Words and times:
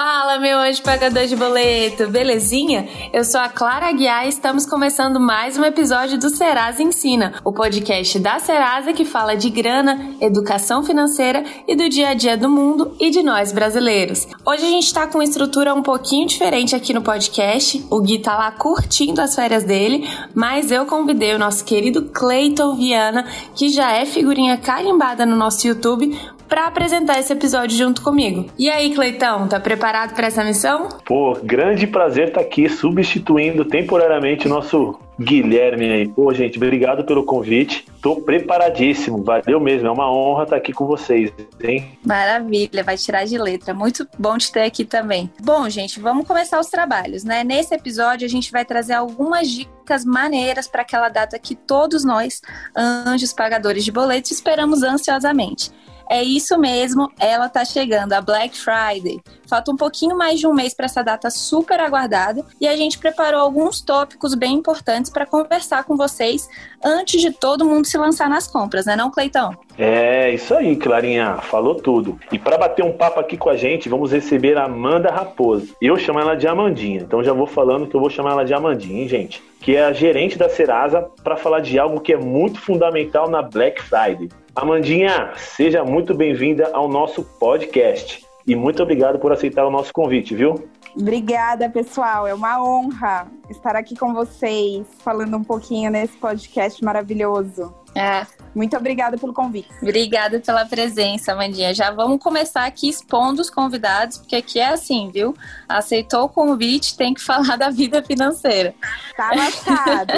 Fala, 0.00 0.38
meu 0.38 0.58
anjo 0.58 0.80
pagador 0.80 1.26
de 1.26 1.34
boleto, 1.34 2.06
belezinha? 2.06 2.88
Eu 3.12 3.24
sou 3.24 3.40
a 3.40 3.48
Clara 3.48 3.88
Aguiar 3.88 4.26
e 4.26 4.28
estamos 4.28 4.64
começando 4.64 5.18
mais 5.18 5.58
um 5.58 5.64
episódio 5.64 6.16
do 6.16 6.30
Serasa 6.30 6.80
Ensina, 6.80 7.34
o 7.44 7.52
podcast 7.52 8.16
da 8.20 8.38
Serasa 8.38 8.92
que 8.92 9.04
fala 9.04 9.34
de 9.34 9.50
grana, 9.50 10.14
educação 10.20 10.84
financeira 10.84 11.44
e 11.66 11.74
do 11.74 11.88
dia 11.88 12.10
a 12.10 12.14
dia 12.14 12.36
do 12.36 12.48
mundo 12.48 12.94
e 13.00 13.10
de 13.10 13.24
nós 13.24 13.50
brasileiros. 13.50 14.28
Hoje 14.46 14.66
a 14.66 14.70
gente 14.70 14.86
está 14.86 15.04
com 15.04 15.18
uma 15.18 15.24
estrutura 15.24 15.74
um 15.74 15.82
pouquinho 15.82 16.28
diferente 16.28 16.76
aqui 16.76 16.92
no 16.92 17.02
podcast. 17.02 17.84
O 17.90 18.00
Gui 18.00 18.20
tá 18.20 18.36
lá 18.36 18.52
curtindo 18.52 19.20
as 19.20 19.34
férias 19.34 19.64
dele, 19.64 20.08
mas 20.32 20.70
eu 20.70 20.86
convidei 20.86 21.34
o 21.34 21.40
nosso 21.40 21.64
querido 21.64 22.04
Cleiton 22.04 22.76
Viana, 22.76 23.26
que 23.52 23.68
já 23.68 23.90
é 23.90 24.06
figurinha 24.06 24.56
carimbada 24.58 25.26
no 25.26 25.34
nosso 25.34 25.66
YouTube, 25.66 26.16
para 26.48 26.66
apresentar 26.66 27.18
esse 27.18 27.32
episódio 27.32 27.76
junto 27.76 28.02
comigo. 28.02 28.46
E 28.58 28.70
aí, 28.70 28.94
Cleitão, 28.94 29.46
tá 29.46 29.60
preparado 29.60 30.14
para 30.14 30.26
essa 30.26 30.42
missão? 30.42 30.88
Pô, 31.04 31.38
grande 31.42 31.86
prazer 31.86 32.28
estar 32.28 32.40
tá 32.40 32.46
aqui 32.46 32.68
substituindo 32.68 33.64
temporariamente 33.64 34.46
o 34.46 34.50
nosso 34.50 34.98
Guilherme 35.20 35.90
aí. 35.90 36.08
Pô, 36.08 36.32
gente, 36.32 36.56
obrigado 36.56 37.04
pelo 37.04 37.24
convite. 37.24 37.84
Tô 38.00 38.20
preparadíssimo, 38.20 39.24
valeu 39.24 39.58
mesmo. 39.58 39.88
É 39.88 39.90
uma 39.90 40.10
honra 40.10 40.44
estar 40.44 40.54
tá 40.54 40.62
aqui 40.62 40.72
com 40.72 40.86
vocês, 40.86 41.32
hein? 41.60 41.98
Maravilha, 42.06 42.84
vai 42.84 42.96
tirar 42.96 43.24
de 43.24 43.36
letra. 43.36 43.74
Muito 43.74 44.06
bom 44.16 44.38
te 44.38 44.52
ter 44.52 44.62
aqui 44.62 44.84
também. 44.84 45.28
Bom, 45.42 45.68
gente, 45.68 45.98
vamos 45.98 46.24
começar 46.24 46.60
os 46.60 46.68
trabalhos, 46.68 47.24
né? 47.24 47.42
Nesse 47.42 47.74
episódio 47.74 48.24
a 48.24 48.30
gente 48.30 48.52
vai 48.52 48.64
trazer 48.64 48.92
algumas 48.92 49.50
dicas 49.50 50.04
maneiras 50.04 50.68
para 50.68 50.82
aquela 50.82 51.08
data 51.08 51.36
que 51.36 51.56
todos 51.56 52.04
nós, 52.04 52.40
anjos 52.76 53.32
pagadores 53.32 53.84
de 53.84 53.90
boletos, 53.90 54.30
esperamos 54.30 54.84
ansiosamente. 54.84 55.72
É 56.10 56.22
isso 56.22 56.58
mesmo, 56.58 57.10
ela 57.20 57.48
tá 57.48 57.64
chegando, 57.64 58.14
a 58.14 58.20
Black 58.20 58.58
Friday. 58.58 59.20
Falta 59.46 59.70
um 59.70 59.76
pouquinho 59.76 60.16
mais 60.16 60.40
de 60.40 60.46
um 60.46 60.54
mês 60.54 60.74
para 60.74 60.86
essa 60.86 61.02
data 61.02 61.30
super 61.30 61.80
aguardada 61.80 62.44
e 62.60 62.66
a 62.66 62.76
gente 62.76 62.98
preparou 62.98 63.40
alguns 63.40 63.80
tópicos 63.80 64.34
bem 64.34 64.54
importantes 64.54 65.10
para 65.10 65.26
conversar 65.26 65.84
com 65.84 65.96
vocês 65.96 66.48
antes 66.84 67.20
de 67.20 67.30
todo 67.30 67.64
mundo 67.64 67.86
se 67.86 67.96
lançar 67.98 68.28
nas 68.28 68.46
compras, 68.46 68.86
né, 68.86 68.96
não, 68.96 69.10
Cleitão? 69.10 69.56
É, 69.76 70.32
isso 70.32 70.54
aí, 70.54 70.76
Clarinha, 70.76 71.36
falou 71.36 71.74
tudo. 71.74 72.18
E 72.32 72.38
para 72.38 72.58
bater 72.58 72.84
um 72.84 72.92
papo 72.92 73.20
aqui 73.20 73.36
com 73.36 73.50
a 73.50 73.56
gente, 73.56 73.88
vamos 73.88 74.12
receber 74.12 74.56
a 74.56 74.64
Amanda 74.64 75.10
Raposo. 75.10 75.74
Eu 75.80 75.96
chamo 75.96 76.20
ela 76.20 76.34
de 76.34 76.46
Amandinha, 76.46 77.00
então 77.00 77.22
já 77.22 77.32
vou 77.32 77.46
falando 77.46 77.86
que 77.86 77.94
eu 77.94 78.00
vou 78.00 78.10
chamar 78.10 78.32
ela 78.32 78.44
de 78.44 78.54
Amandinha, 78.54 79.02
hein, 79.02 79.08
gente? 79.08 79.42
Que 79.60 79.76
é 79.76 79.84
a 79.84 79.92
gerente 79.92 80.38
da 80.38 80.48
Serasa 80.48 81.08
para 81.22 81.36
falar 81.36 81.60
de 81.60 81.78
algo 81.78 82.00
que 82.00 82.12
é 82.12 82.16
muito 82.16 82.60
fundamental 82.60 83.28
na 83.30 83.42
Black 83.42 83.82
Friday 83.82 84.28
Amandinha, 84.60 85.34
seja 85.36 85.84
muito 85.84 86.12
bem-vinda 86.12 86.68
ao 86.72 86.88
nosso 86.88 87.22
podcast 87.22 88.26
e 88.44 88.56
muito 88.56 88.82
obrigado 88.82 89.16
por 89.16 89.30
aceitar 89.30 89.64
o 89.64 89.70
nosso 89.70 89.92
convite, 89.92 90.34
viu? 90.34 90.68
Obrigada, 90.96 91.70
pessoal. 91.70 92.26
É 92.26 92.34
uma 92.34 92.60
honra 92.60 93.28
estar 93.48 93.76
aqui 93.76 93.94
com 93.94 94.12
vocês, 94.12 94.84
falando 94.98 95.36
um 95.36 95.44
pouquinho 95.44 95.92
nesse 95.92 96.16
podcast 96.16 96.82
maravilhoso. 96.84 97.72
É. 97.94 98.26
Muito 98.54 98.76
obrigada 98.76 99.16
pelo 99.16 99.32
convite. 99.32 99.68
Obrigada 99.82 100.40
pela 100.40 100.64
presença, 100.64 101.34
Mandinha. 101.34 101.74
Já 101.74 101.90
vamos 101.90 102.22
começar 102.22 102.64
aqui 102.64 102.88
expondo 102.88 103.40
os 103.40 103.50
convidados, 103.50 104.18
porque 104.18 104.36
aqui 104.36 104.58
é 104.58 104.68
assim, 104.68 105.10
viu? 105.12 105.34
Aceitou 105.68 106.24
o 106.24 106.28
convite, 106.28 106.96
tem 106.96 107.14
que 107.14 107.20
falar 107.22 107.56
da 107.56 107.70
vida 107.70 108.02
financeira. 108.02 108.74
Tá 109.16 109.30
marcado. 109.34 110.12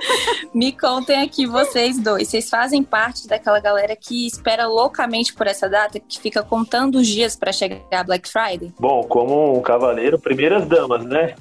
Me 0.54 0.72
contem 0.72 1.22
aqui 1.22 1.46
vocês 1.46 1.98
dois. 1.98 2.28
Vocês 2.28 2.48
fazem 2.48 2.82
parte 2.82 3.26
daquela 3.26 3.60
galera 3.60 3.96
que 3.96 4.26
espera 4.26 4.66
loucamente 4.66 5.32
por 5.32 5.46
essa 5.46 5.68
data, 5.68 5.98
que 5.98 6.20
fica 6.20 6.42
contando 6.42 6.96
os 6.96 7.06
dias 7.06 7.36
para 7.36 7.52
chegar 7.52 7.80
a 7.92 8.04
Black 8.04 8.28
Friday? 8.28 8.72
Bom, 8.78 9.02
como 9.04 9.56
um 9.58 9.62
cavaleiro, 9.62 10.18
primeiras 10.18 10.66
damas, 10.66 11.04
né? 11.04 11.34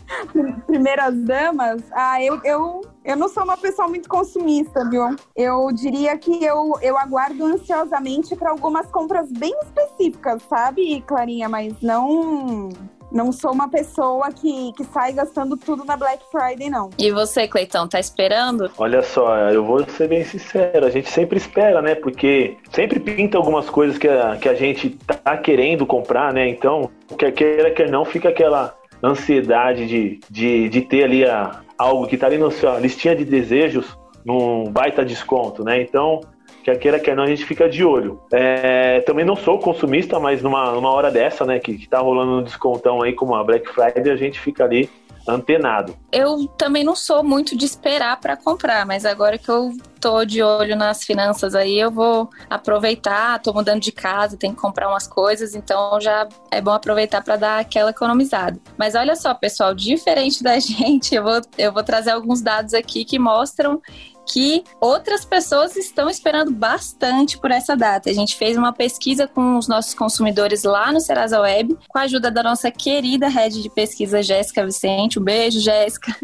primeiras 0.65 1.15
damas? 1.23 1.81
Ah, 1.91 2.21
eu, 2.23 2.39
eu 2.43 2.81
eu 3.03 3.17
não 3.17 3.27
sou 3.27 3.43
uma 3.43 3.57
pessoa 3.57 3.87
muito 3.87 4.07
consumista, 4.07 4.87
viu? 4.89 5.03
Eu 5.35 5.71
diria 5.71 6.17
que 6.17 6.43
eu, 6.43 6.77
eu 6.81 6.97
aguardo 6.97 7.43
ansiosamente 7.45 8.35
para 8.35 8.51
algumas 8.51 8.87
compras 8.87 9.31
bem 9.31 9.53
específicas, 9.63 10.41
sabe, 10.47 11.01
Clarinha? 11.01 11.49
Mas 11.49 11.73
não 11.81 12.69
não 13.11 13.31
sou 13.31 13.51
uma 13.51 13.67
pessoa 13.67 14.31
que, 14.31 14.71
que 14.73 14.85
sai 14.85 15.11
gastando 15.11 15.57
tudo 15.57 15.83
na 15.83 15.97
Black 15.97 16.23
Friday, 16.31 16.69
não. 16.69 16.89
E 16.97 17.11
você, 17.11 17.47
Cleitão, 17.47 17.87
tá 17.87 17.99
esperando? 17.99 18.71
Olha 18.77 19.01
só, 19.01 19.35
eu 19.49 19.65
vou 19.65 19.85
ser 19.89 20.07
bem 20.07 20.23
sincero, 20.23 20.85
a 20.85 20.89
gente 20.89 21.09
sempre 21.09 21.37
espera, 21.37 21.81
né? 21.81 21.95
Porque 21.95 22.55
sempre 22.71 22.99
pinta 22.99 23.37
algumas 23.37 23.69
coisas 23.69 23.97
que 23.97 24.07
a, 24.07 24.37
que 24.37 24.47
a 24.47 24.53
gente 24.53 24.91
tá 24.91 25.35
querendo 25.37 25.85
comprar, 25.85 26.33
né? 26.33 26.47
Então, 26.47 26.89
quer 27.17 27.31
queira, 27.31 27.71
quer 27.71 27.89
não, 27.89 28.05
fica 28.05 28.29
aquela 28.29 28.73
ansiedade 29.03 29.87
de, 29.87 30.19
de, 30.29 30.69
de 30.69 30.81
ter 30.81 31.03
ali 31.03 31.25
a, 31.25 31.59
algo 31.81 32.07
que 32.07 32.15
está 32.15 32.27
ali 32.27 32.37
na 32.37 32.51
sua 32.51 32.79
listinha 32.79 33.15
de 33.15 33.25
desejos 33.25 33.97
num 34.23 34.65
baita 34.71 35.03
desconto, 35.03 35.63
né? 35.63 35.81
Então, 35.81 36.21
quer 36.63 36.77
queira, 36.77 36.99
quer 36.99 37.15
não, 37.15 37.23
a 37.23 37.27
gente 37.27 37.43
fica 37.43 37.67
de 37.67 37.83
olho. 37.83 38.21
É, 38.31 39.01
também 39.01 39.25
não 39.25 39.35
sou 39.35 39.57
consumista, 39.57 40.19
mas 40.19 40.43
numa, 40.43 40.71
numa 40.71 40.91
hora 40.91 41.09
dessa, 41.09 41.45
né, 41.45 41.59
que, 41.59 41.77
que 41.77 41.89
tá 41.89 41.99
rolando 41.99 42.39
um 42.39 42.43
descontão 42.43 43.01
aí, 43.01 43.13
como 43.13 43.35
a 43.35 43.43
Black 43.43 43.67
Friday, 43.69 44.11
a 44.11 44.15
gente 44.15 44.39
fica 44.39 44.63
ali 44.63 44.89
antenado. 45.27 45.95
Eu 46.11 46.47
também 46.57 46.83
não 46.83 46.95
sou 46.95 47.23
muito 47.23 47.57
de 47.57 47.65
esperar 47.65 48.19
para 48.19 48.35
comprar, 48.35 48.85
mas 48.85 49.05
agora 49.05 49.37
que 49.37 49.49
eu 49.49 49.75
tô 49.99 50.25
de 50.25 50.41
olho 50.41 50.75
nas 50.75 51.03
finanças 51.03 51.53
aí, 51.53 51.79
eu 51.79 51.91
vou 51.91 52.29
aproveitar, 52.49 53.39
tô 53.39 53.53
mudando 53.53 53.81
de 53.81 53.91
casa, 53.91 54.35
tenho 54.35 54.53
que 54.53 54.59
comprar 54.59 54.89
umas 54.89 55.07
coisas, 55.07 55.53
então 55.53 56.01
já 56.01 56.27
é 56.49 56.59
bom 56.59 56.71
aproveitar 56.71 57.23
para 57.23 57.35
dar 57.35 57.59
aquela 57.59 57.91
economizada. 57.91 58.59
Mas 58.77 58.95
olha 58.95 59.15
só, 59.15 59.33
pessoal, 59.33 59.75
diferente 59.75 60.43
da 60.43 60.57
gente, 60.59 61.13
eu 61.15 61.23
vou, 61.23 61.41
eu 61.57 61.71
vou 61.71 61.83
trazer 61.83 62.11
alguns 62.11 62.41
dados 62.41 62.73
aqui 62.73 63.05
que 63.05 63.19
mostram 63.19 63.81
que 64.31 64.63
outras 64.79 65.25
pessoas 65.25 65.75
estão 65.75 66.09
esperando 66.09 66.51
bastante 66.51 67.37
por 67.37 67.51
essa 67.51 67.75
data. 67.75 68.09
A 68.09 68.13
gente 68.13 68.37
fez 68.37 68.55
uma 68.55 68.71
pesquisa 68.71 69.27
com 69.27 69.57
os 69.57 69.67
nossos 69.67 69.93
consumidores 69.93 70.63
lá 70.63 70.91
no 70.91 71.01
Serasa 71.01 71.41
Web, 71.41 71.77
com 71.89 71.99
a 71.99 72.03
ajuda 72.03 72.31
da 72.31 72.41
nossa 72.41 72.71
querida 72.71 73.27
rede 73.27 73.61
de 73.61 73.69
pesquisa 73.69 74.23
Jéssica 74.23 74.65
Vicente. 74.65 75.19
Um 75.19 75.23
beijo, 75.23 75.59
Jéssica. 75.59 76.15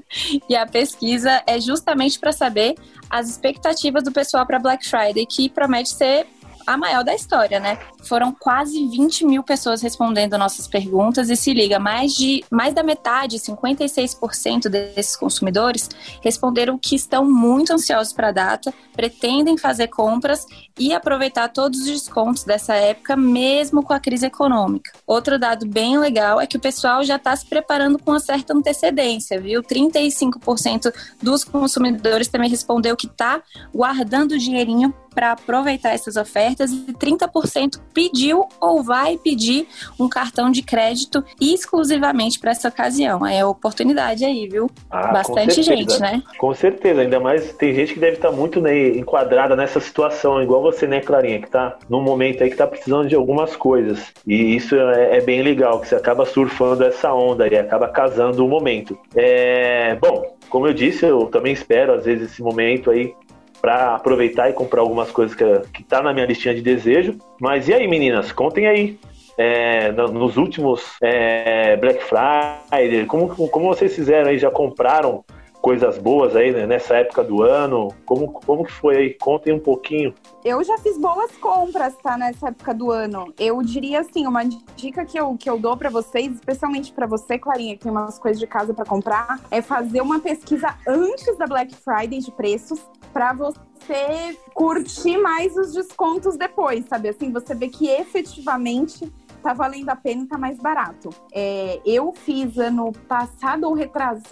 E 0.50 0.56
a 0.56 0.66
pesquisa 0.66 1.44
é 1.46 1.60
justamente 1.60 2.18
para 2.18 2.32
saber 2.32 2.76
as 3.10 3.30
expectativas 3.30 4.04
do 4.04 4.12
pessoal 4.12 4.46
para 4.46 4.60
Black 4.60 4.88
Friday, 4.88 5.26
que 5.26 5.50
promete 5.50 5.90
ser 5.90 6.28
a 6.68 6.76
maior 6.76 7.02
da 7.02 7.16
história, 7.16 7.62
né? 7.62 7.80
Foram 8.04 8.34
quase 8.38 8.88
20 8.90 9.26
mil 9.26 9.42
pessoas 9.42 9.82
respondendo 9.82 10.38
nossas 10.38 10.68
perguntas 10.68 11.30
e 11.30 11.36
se 11.38 11.54
liga, 11.54 11.80
mais 11.80 12.14
de 12.14 12.44
mais 12.52 12.74
da 12.74 12.84
metade, 12.84 13.38
56% 13.38 14.68
desses 14.68 15.16
consumidores 15.16 15.90
responderam 16.22 16.78
que 16.78 16.96
estão 16.96 17.24
muito 17.24 17.72
ansiosos 17.72 18.12
para 18.12 18.28
a 18.28 18.32
data, 18.34 18.74
pretendem 18.94 19.58
fazer 19.58 19.88
compras 19.88 20.46
e 20.78 20.94
aproveitar 20.94 21.48
todos 21.48 21.80
os 21.80 21.88
descontos 21.88 22.44
dessa 22.44 22.76
época, 22.76 23.16
mesmo 23.16 23.82
com 23.82 23.94
a 23.94 24.00
crise 24.00 24.26
econômica. 24.26 24.92
Outro 25.08 25.40
dado 25.40 25.66
bem 25.66 25.98
legal 25.98 26.42
é 26.42 26.46
que 26.46 26.58
o 26.58 26.60
pessoal 26.60 27.04
já 27.04 27.16
está 27.16 27.34
se 27.36 27.46
preparando 27.46 27.98
com 27.98 28.12
uma 28.12 28.20
certa 28.20 28.54
antecedência, 28.54 29.40
viu? 29.40 29.64
35% 29.64 30.94
dos 31.22 31.46
consumidores 31.46 32.28
também 32.28 32.50
respondeu 32.50 32.98
que 32.98 33.08
está 33.08 33.42
guardando 33.74 34.38
dinheirinho 34.38 34.94
para 35.18 35.32
aproveitar 35.32 35.96
essas 35.96 36.16
ofertas 36.16 36.70
e 36.72 36.94
30% 36.94 37.80
pediu 37.92 38.48
ou 38.62 38.84
vai 38.84 39.18
pedir 39.18 39.68
um 40.00 40.08
cartão 40.08 40.52
de 40.52 40.62
crédito 40.62 41.24
exclusivamente 41.42 42.38
para 42.38 42.52
essa 42.52 42.68
ocasião. 42.68 43.26
É 43.26 43.44
oportunidade 43.44 44.24
aí, 44.24 44.48
viu? 44.48 44.70
Ah, 44.92 45.12
Bastante 45.12 45.64
gente, 45.64 46.00
né? 46.00 46.22
Com 46.38 46.54
certeza, 46.54 47.02
ainda 47.02 47.20
mais 47.20 47.52
tem 47.54 47.74
gente 47.74 47.96
que 47.96 48.00
deve 48.00 48.18
estar 48.18 48.30
tá 48.30 48.36
muito 48.36 48.62
né, 48.62 48.90
enquadrada 48.90 49.56
nessa 49.56 49.80
situação, 49.80 50.40
igual 50.40 50.62
você, 50.62 50.86
né, 50.86 51.02
Clarinha, 51.02 51.40
que 51.40 51.48
está 51.48 51.80
num 51.90 52.04
momento 52.04 52.44
aí 52.44 52.50
que 52.50 52.54
está 52.54 52.68
precisando 52.68 53.08
de 53.08 53.16
algumas 53.16 53.56
coisas. 53.56 54.14
E 54.28 54.56
isso 54.56 54.76
é, 54.76 55.18
é, 55.18 55.22
bem 55.22 55.42
legal, 55.42 55.80
que 55.80 55.88
você 55.88 55.96
acaba 55.96 56.28
surfando 56.28 56.84
essa 56.84 57.12
onda 57.12 57.48
e 57.48 57.58
acaba 57.58 57.88
casando 57.88 58.46
o 58.46 58.48
momento. 58.48 58.96
É, 59.16 59.96
bom, 59.96 60.38
como 60.48 60.68
eu 60.68 60.74
disse, 60.74 61.08
eu 61.08 61.26
também 61.26 61.54
espero, 61.54 61.96
às 61.96 62.06
vezes, 62.06 62.32
esse 62.32 62.44
momento 62.44 62.92
aí 62.92 63.16
para 63.62 63.96
aproveitar 63.96 64.50
e 64.50 64.54
comprar 64.54 64.82
algumas 64.82 65.12
coisas 65.12 65.36
que, 65.36 65.44
que 65.74 65.84
tá 65.84 66.02
na 66.02 66.14
minha 66.14 66.26
listinha 66.26 66.54
de 66.54 66.62
desejo. 66.62 67.18
Mas 67.40 67.68
e 67.68 67.74
aí, 67.74 67.88
meninas? 67.88 68.32
Contem 68.32 68.68
aí. 68.68 69.00
É, 69.40 69.92
nos 69.92 70.36
últimos 70.36 70.96
é, 71.02 71.76
Black 71.78 72.04
Friday, 72.04 73.06
como, 73.06 73.30
como 73.50 73.68
vocês 73.68 73.96
fizeram 73.96 74.30
aí? 74.30 74.40
Já 74.40 74.50
compraram 74.50 75.24
coisas 75.68 75.98
boas 75.98 76.34
aí 76.34 76.54
né, 76.54 76.66
nessa 76.66 76.96
época 76.96 77.22
do 77.26 77.44
ano? 77.44 77.94
Como, 78.06 78.32
como 78.32 78.64
que 78.64 78.72
foi 78.72 78.96
aí? 78.96 79.14
Contem 79.16 79.52
um 79.52 79.60
pouquinho. 79.60 80.16
Eu 80.46 80.64
já 80.64 80.78
fiz 80.78 80.98
boas 80.98 81.30
compras, 81.42 81.94
tá? 82.02 82.18
Nessa 82.18 82.48
época 82.48 82.74
do 82.74 82.90
ano. 82.90 83.34
Eu 83.38 83.62
diria 83.62 84.00
assim, 84.00 84.26
uma 84.26 84.46
dica 84.78 85.04
que 85.04 85.20
eu, 85.20 85.36
que 85.36 85.50
eu 85.50 85.60
dou 85.60 85.76
para 85.76 85.90
vocês, 85.90 86.36
especialmente 86.36 86.94
para 86.94 87.06
você, 87.06 87.38
Clarinha, 87.38 87.76
que 87.76 87.84
tem 87.84 87.92
umas 87.92 88.18
coisas 88.18 88.40
de 88.40 88.48
casa 88.48 88.74
para 88.74 88.86
comprar, 88.86 89.42
é 89.52 89.62
fazer 89.62 90.00
uma 90.00 90.22
pesquisa 90.22 90.74
antes 90.88 91.38
da 91.38 91.46
Black 91.46 91.76
Friday 91.76 92.20
de 92.20 92.32
preços 92.32 92.80
para 93.12 93.34
você 93.34 94.38
curtir 94.54 95.18
mais 95.18 95.58
os 95.58 95.74
descontos 95.74 96.38
depois, 96.38 96.86
sabe? 96.86 97.10
Assim, 97.10 97.30
você 97.30 97.54
vê 97.54 97.68
que 97.68 97.90
efetivamente 97.90 99.12
tá 99.42 99.54
valendo 99.54 99.90
a 99.90 99.96
pena 99.96 100.24
e 100.24 100.28
tá 100.28 100.38
mais 100.38 100.58
barato. 100.58 101.10
É, 101.32 101.80
eu 101.86 102.12
fiz 102.14 102.58
ano 102.58 102.92
passado 103.08 103.66
ou 103.66 103.78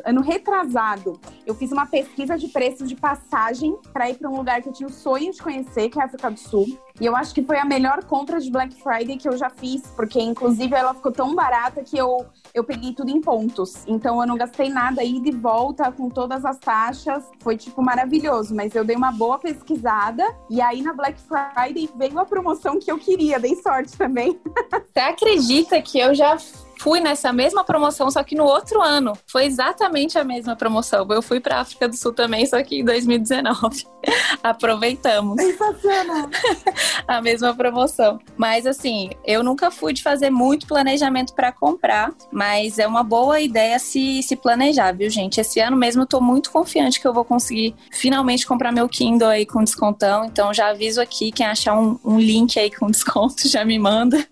ano 0.06 0.22
retrasado, 0.22 1.20
eu 1.46 1.56
fiz 1.56 1.72
uma 1.72 1.86
pesquisa 1.86 2.38
de 2.38 2.48
preços 2.48 2.90
de 2.90 2.96
passagem 2.96 3.76
para 3.94 4.10
ir 4.10 4.16
para 4.16 4.30
um 4.30 4.38
lugar 4.38 4.62
que 4.62 4.70
eu 4.70 4.74
tinha 4.74 4.88
o 4.88 4.92
sonho 4.92 5.32
de 5.32 5.42
conhecer, 5.42 5.90
que 5.90 6.00
é 6.00 6.02
a 6.02 6.06
África 6.06 6.30
do 6.30 6.40
Sul. 6.40 6.66
E 7.00 7.06
eu 7.06 7.16
acho 7.16 7.34
que 7.34 7.44
foi 7.44 7.58
a 7.58 7.66
melhor 7.66 8.04
compra 8.06 8.40
de 8.40 8.50
Black 8.50 8.74
Friday 8.82 9.18
que 9.18 9.28
eu 9.28 9.38
já 9.38 9.50
fiz, 9.50 9.82
porque 9.96 10.22
inclusive 10.22 10.74
ela 10.74 10.94
ficou 10.94 11.12
tão 11.12 11.36
barata 11.36 11.84
que 11.84 11.98
eu, 11.98 12.26
eu 12.56 12.64
peguei 12.64 12.94
tudo 12.94 13.12
em 13.12 13.20
pontos. 13.20 13.84
Então 13.86 14.22
eu 14.22 14.26
não 14.26 14.38
gastei 14.38 14.70
nada 14.70 15.02
aí 15.02 15.20
de 15.20 15.32
volta 15.32 15.92
com 15.92 16.10
todas 16.10 16.46
as 16.46 16.58
taxas. 16.58 17.26
Foi 17.42 17.58
tipo 17.58 17.82
maravilhoso, 17.84 18.56
mas 18.56 18.74
eu 18.74 18.86
dei 18.86 18.96
uma 18.96 19.12
boa 19.12 19.38
pesquisada 19.38 20.24
e 20.50 20.62
aí 20.62 20.82
na 20.82 20.94
Black 20.94 21.20
Friday 21.20 21.90
veio 21.98 22.18
a 22.18 22.26
promoção 22.26 22.80
que 22.80 22.90
eu 22.90 22.98
queria, 22.98 23.38
dei 23.40 23.56
sorte 23.58 23.98
também. 23.98 24.40
Você 24.94 25.00
acredita 25.00 25.82
que 25.82 26.00
eu 26.00 26.16
já 26.16 26.38
fui 26.86 27.00
nessa 27.00 27.34
mesma 27.34 27.64
promoção, 27.64 28.12
só 28.12 28.22
que 28.24 28.36
no 28.36 28.44
outro 28.44 28.80
ano. 28.80 29.18
Foi 29.26 29.46
exatamente 29.46 30.20
a 30.20 30.24
mesma 30.24 30.56
promoção. 30.56 31.08
Eu 31.10 31.22
fui 31.24 31.40
para 31.40 31.60
África 31.60 31.90
do 31.90 31.98
Sul 31.98 32.14
também, 32.14 32.46
só 32.46 32.62
que 32.62 32.82
em 32.82 32.86
2019. 32.86 33.88
Aproveitamos. 34.44 35.42
Sensacional. 35.42 36.30
a 37.08 37.20
mesma 37.24 37.56
promoção. 37.56 38.20
Mas 38.38 38.68
assim, 38.68 39.10
eu 39.26 39.44
nunca 39.44 39.72
fui 39.72 39.94
de 39.94 40.04
fazer 40.04 40.30
muito 40.30 40.68
planejamento 40.68 41.34
para 41.34 41.52
comprar, 41.52 42.14
mas 42.32 42.78
é 42.78 42.86
uma 42.86 43.02
boa 43.02 43.42
ideia 43.42 43.80
se, 43.80 44.22
se 44.22 44.36
planejar, 44.36 44.92
viu, 44.92 45.10
gente? 45.10 45.42
Esse 45.42 45.60
ano 45.60 45.76
mesmo 45.76 46.04
eu 46.04 46.08
tô 46.08 46.22
muito 46.22 46.52
confiante 46.52 47.02
que 47.02 47.08
eu 47.08 47.14
vou 47.16 47.26
conseguir 47.26 47.74
finalmente 47.92 48.46
comprar 48.46 48.72
meu 48.72 48.88
Kindle 48.88 49.30
aí 49.30 49.48
com 49.48 49.64
descontão. 49.64 50.26
Então 50.26 50.54
já 50.54 50.68
aviso 50.68 51.02
aqui, 51.02 51.32
quem 51.32 51.48
achar 51.48 51.76
um, 51.76 52.00
um 52.06 52.20
link 52.20 52.60
aí 52.60 52.70
com 52.70 52.92
desconto 52.92 53.50
já 53.50 53.66
me 53.66 53.80
manda. 53.80 54.24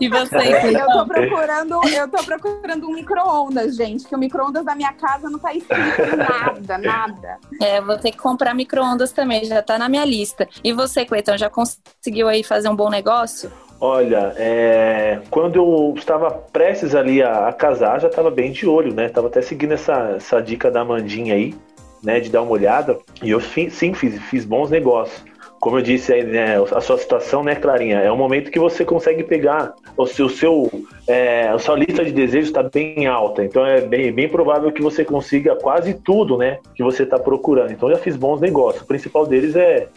E 0.00 0.08
vocês? 0.08 0.64
Eu 0.64 0.86
tô 0.86 1.06
procurando, 1.06 1.80
eu 1.94 2.08
tô 2.08 2.24
procurando 2.24 2.88
um 2.88 2.94
micro-ondas, 2.94 3.76
gente, 3.76 4.06
que 4.06 4.14
o 4.14 4.18
micro-ondas 4.18 4.64
da 4.64 4.74
minha 4.74 4.92
casa 4.92 5.28
não 5.28 5.38
tá 5.38 5.54
escrito 5.54 6.16
nada, 6.16 6.78
nada. 6.78 7.38
É, 7.60 7.80
vou 7.80 7.98
ter 7.98 8.10
que 8.12 8.18
comprar 8.18 8.54
micro-ondas 8.54 9.12
também, 9.12 9.44
já 9.44 9.62
tá 9.62 9.78
na 9.78 9.88
minha 9.88 10.04
lista. 10.04 10.48
E 10.64 10.72
você, 10.72 11.04
Cleiton, 11.04 11.36
já 11.36 11.50
conseguiu 11.50 12.28
aí 12.28 12.42
fazer 12.42 12.68
um 12.68 12.76
bom 12.76 12.88
negócio? 12.88 13.52
Olha, 13.80 14.34
é, 14.36 15.20
quando 15.30 15.56
eu 15.56 15.94
estava 15.96 16.30
prestes 16.30 16.94
ali 16.94 17.22
a, 17.22 17.48
a 17.48 17.52
casar, 17.52 18.00
já 18.00 18.08
estava 18.08 18.30
bem 18.30 18.52
de 18.52 18.66
olho, 18.66 18.94
né? 18.94 19.08
Tava 19.08 19.28
até 19.28 19.40
seguindo 19.40 19.72
essa, 19.72 20.14
essa 20.16 20.40
dica 20.40 20.70
da 20.70 20.84
Mandinha 20.84 21.34
aí, 21.34 21.54
né? 22.02 22.20
De 22.20 22.28
dar 22.28 22.42
uma 22.42 22.52
olhada. 22.52 22.98
E 23.22 23.30
eu 23.30 23.40
sim 23.40 23.70
fiz, 23.70 24.20
fiz 24.22 24.44
bons 24.44 24.68
negócios 24.70 25.29
como 25.60 25.76
eu 25.76 25.82
disse 25.82 26.10
aí, 26.12 26.24
né, 26.24 26.56
a 26.58 26.80
sua 26.80 26.96
situação, 26.96 27.44
né, 27.44 27.54
Clarinha, 27.54 27.98
é 27.98 28.10
um 28.10 28.16
momento 28.16 28.50
que 28.50 28.58
você 28.58 28.82
consegue 28.82 29.22
pegar 29.22 29.74
o 29.94 30.06
seu, 30.06 30.24
o 30.24 30.30
seu 30.30 30.70
é, 31.06 31.48
a 31.48 31.58
sua 31.58 31.76
lista 31.76 32.02
de 32.02 32.12
desejos 32.12 32.48
está 32.48 32.62
bem 32.62 33.06
alta, 33.06 33.44
então 33.44 33.66
é 33.66 33.82
bem, 33.82 34.10
bem 34.10 34.26
provável 34.26 34.72
que 34.72 34.80
você 34.80 35.04
consiga 35.04 35.54
quase 35.54 35.92
tudo, 35.92 36.38
né, 36.38 36.58
que 36.74 36.82
você 36.82 37.02
está 37.02 37.18
procurando. 37.18 37.72
Então 37.72 37.90
já 37.90 37.98
fiz 37.98 38.16
bons 38.16 38.40
negócios. 38.40 38.82
O 38.82 38.86
principal 38.86 39.26
deles 39.26 39.54
é 39.54 39.88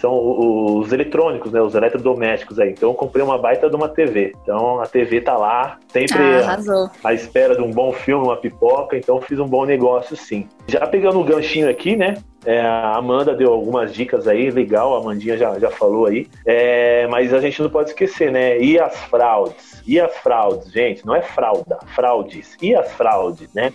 são 0.00 0.78
os 0.78 0.92
eletrônicos, 0.92 1.52
né, 1.52 1.60
os 1.60 1.74
eletrodomésticos 1.74 2.58
aí. 2.58 2.70
Então 2.70 2.90
eu 2.90 2.94
comprei 2.94 3.22
uma 3.22 3.36
baita 3.36 3.68
de 3.68 3.76
uma 3.76 3.88
TV. 3.88 4.32
Então 4.42 4.80
a 4.80 4.86
TV 4.86 5.20
tá 5.20 5.36
lá, 5.36 5.78
sempre 5.88 6.18
ah, 6.18 6.90
à 7.04 7.12
espera 7.12 7.54
de 7.54 7.62
um 7.62 7.70
bom 7.70 7.92
filme, 7.92 8.24
uma 8.24 8.36
pipoca, 8.36 8.96
então 8.96 9.20
fiz 9.20 9.38
um 9.38 9.46
bom 9.46 9.64
negócio 9.66 10.16
sim. 10.16 10.48
Já 10.66 10.86
pegando 10.86 11.20
o 11.20 11.24
ganchinho 11.24 11.68
aqui, 11.68 11.96
né, 11.96 12.14
é, 12.44 12.60
a 12.60 12.96
Amanda 12.96 13.34
deu 13.34 13.52
algumas 13.52 13.92
dicas 13.92 14.26
aí, 14.26 14.50
legal, 14.50 14.96
a 14.96 15.00
Amandinha 15.00 15.36
já, 15.36 15.58
já 15.58 15.70
falou 15.70 16.06
aí. 16.06 16.26
É, 16.46 17.06
mas 17.08 17.34
a 17.34 17.40
gente 17.40 17.60
não 17.60 17.68
pode 17.68 17.90
esquecer, 17.90 18.32
né? 18.32 18.58
E 18.58 18.78
as 18.78 18.96
fraudes? 19.04 19.82
E 19.86 20.00
as 20.00 20.16
fraudes, 20.18 20.72
gente? 20.72 21.04
Não 21.04 21.14
é 21.14 21.20
frauda, 21.20 21.78
fraudes. 21.94 22.56
E 22.62 22.74
as 22.74 22.90
fraudes, 22.92 23.52
né? 23.52 23.72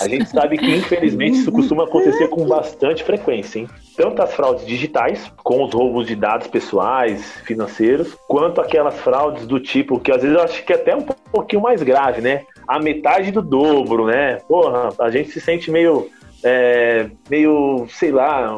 A 0.00 0.08
gente 0.08 0.28
sabe 0.28 0.58
que, 0.58 0.70
infelizmente, 0.70 1.38
isso 1.38 1.52
costuma 1.52 1.84
acontecer 1.84 2.28
com 2.28 2.46
bastante 2.46 3.02
frequência, 3.04 3.60
hein? 3.60 3.68
Tanto 3.96 4.22
as 4.22 4.32
fraudes 4.32 4.66
digitais, 4.66 5.30
com 5.42 5.64
os 5.64 5.74
roubos 5.74 6.06
de 6.06 6.16
dados 6.16 6.46
pessoais, 6.46 7.22
financeiros, 7.44 8.16
quanto 8.26 8.60
aquelas 8.60 8.98
fraudes 9.00 9.46
do 9.46 9.60
tipo 9.60 10.00
que 10.00 10.10
às 10.10 10.22
vezes 10.22 10.36
eu 10.36 10.42
acho 10.42 10.64
que 10.64 10.72
é 10.72 10.76
até 10.76 10.96
um 10.96 11.02
pouquinho 11.02 11.62
mais 11.62 11.82
grave, 11.82 12.20
né? 12.20 12.44
A 12.66 12.78
metade 12.78 13.30
do 13.30 13.42
dobro, 13.42 14.06
né? 14.06 14.36
Porra, 14.48 14.90
a 14.98 15.10
gente 15.10 15.30
se 15.30 15.40
sente 15.40 15.70
meio 15.70 16.10
é, 16.44 17.08
meio, 17.30 17.86
sei 17.88 18.10
lá, 18.10 18.56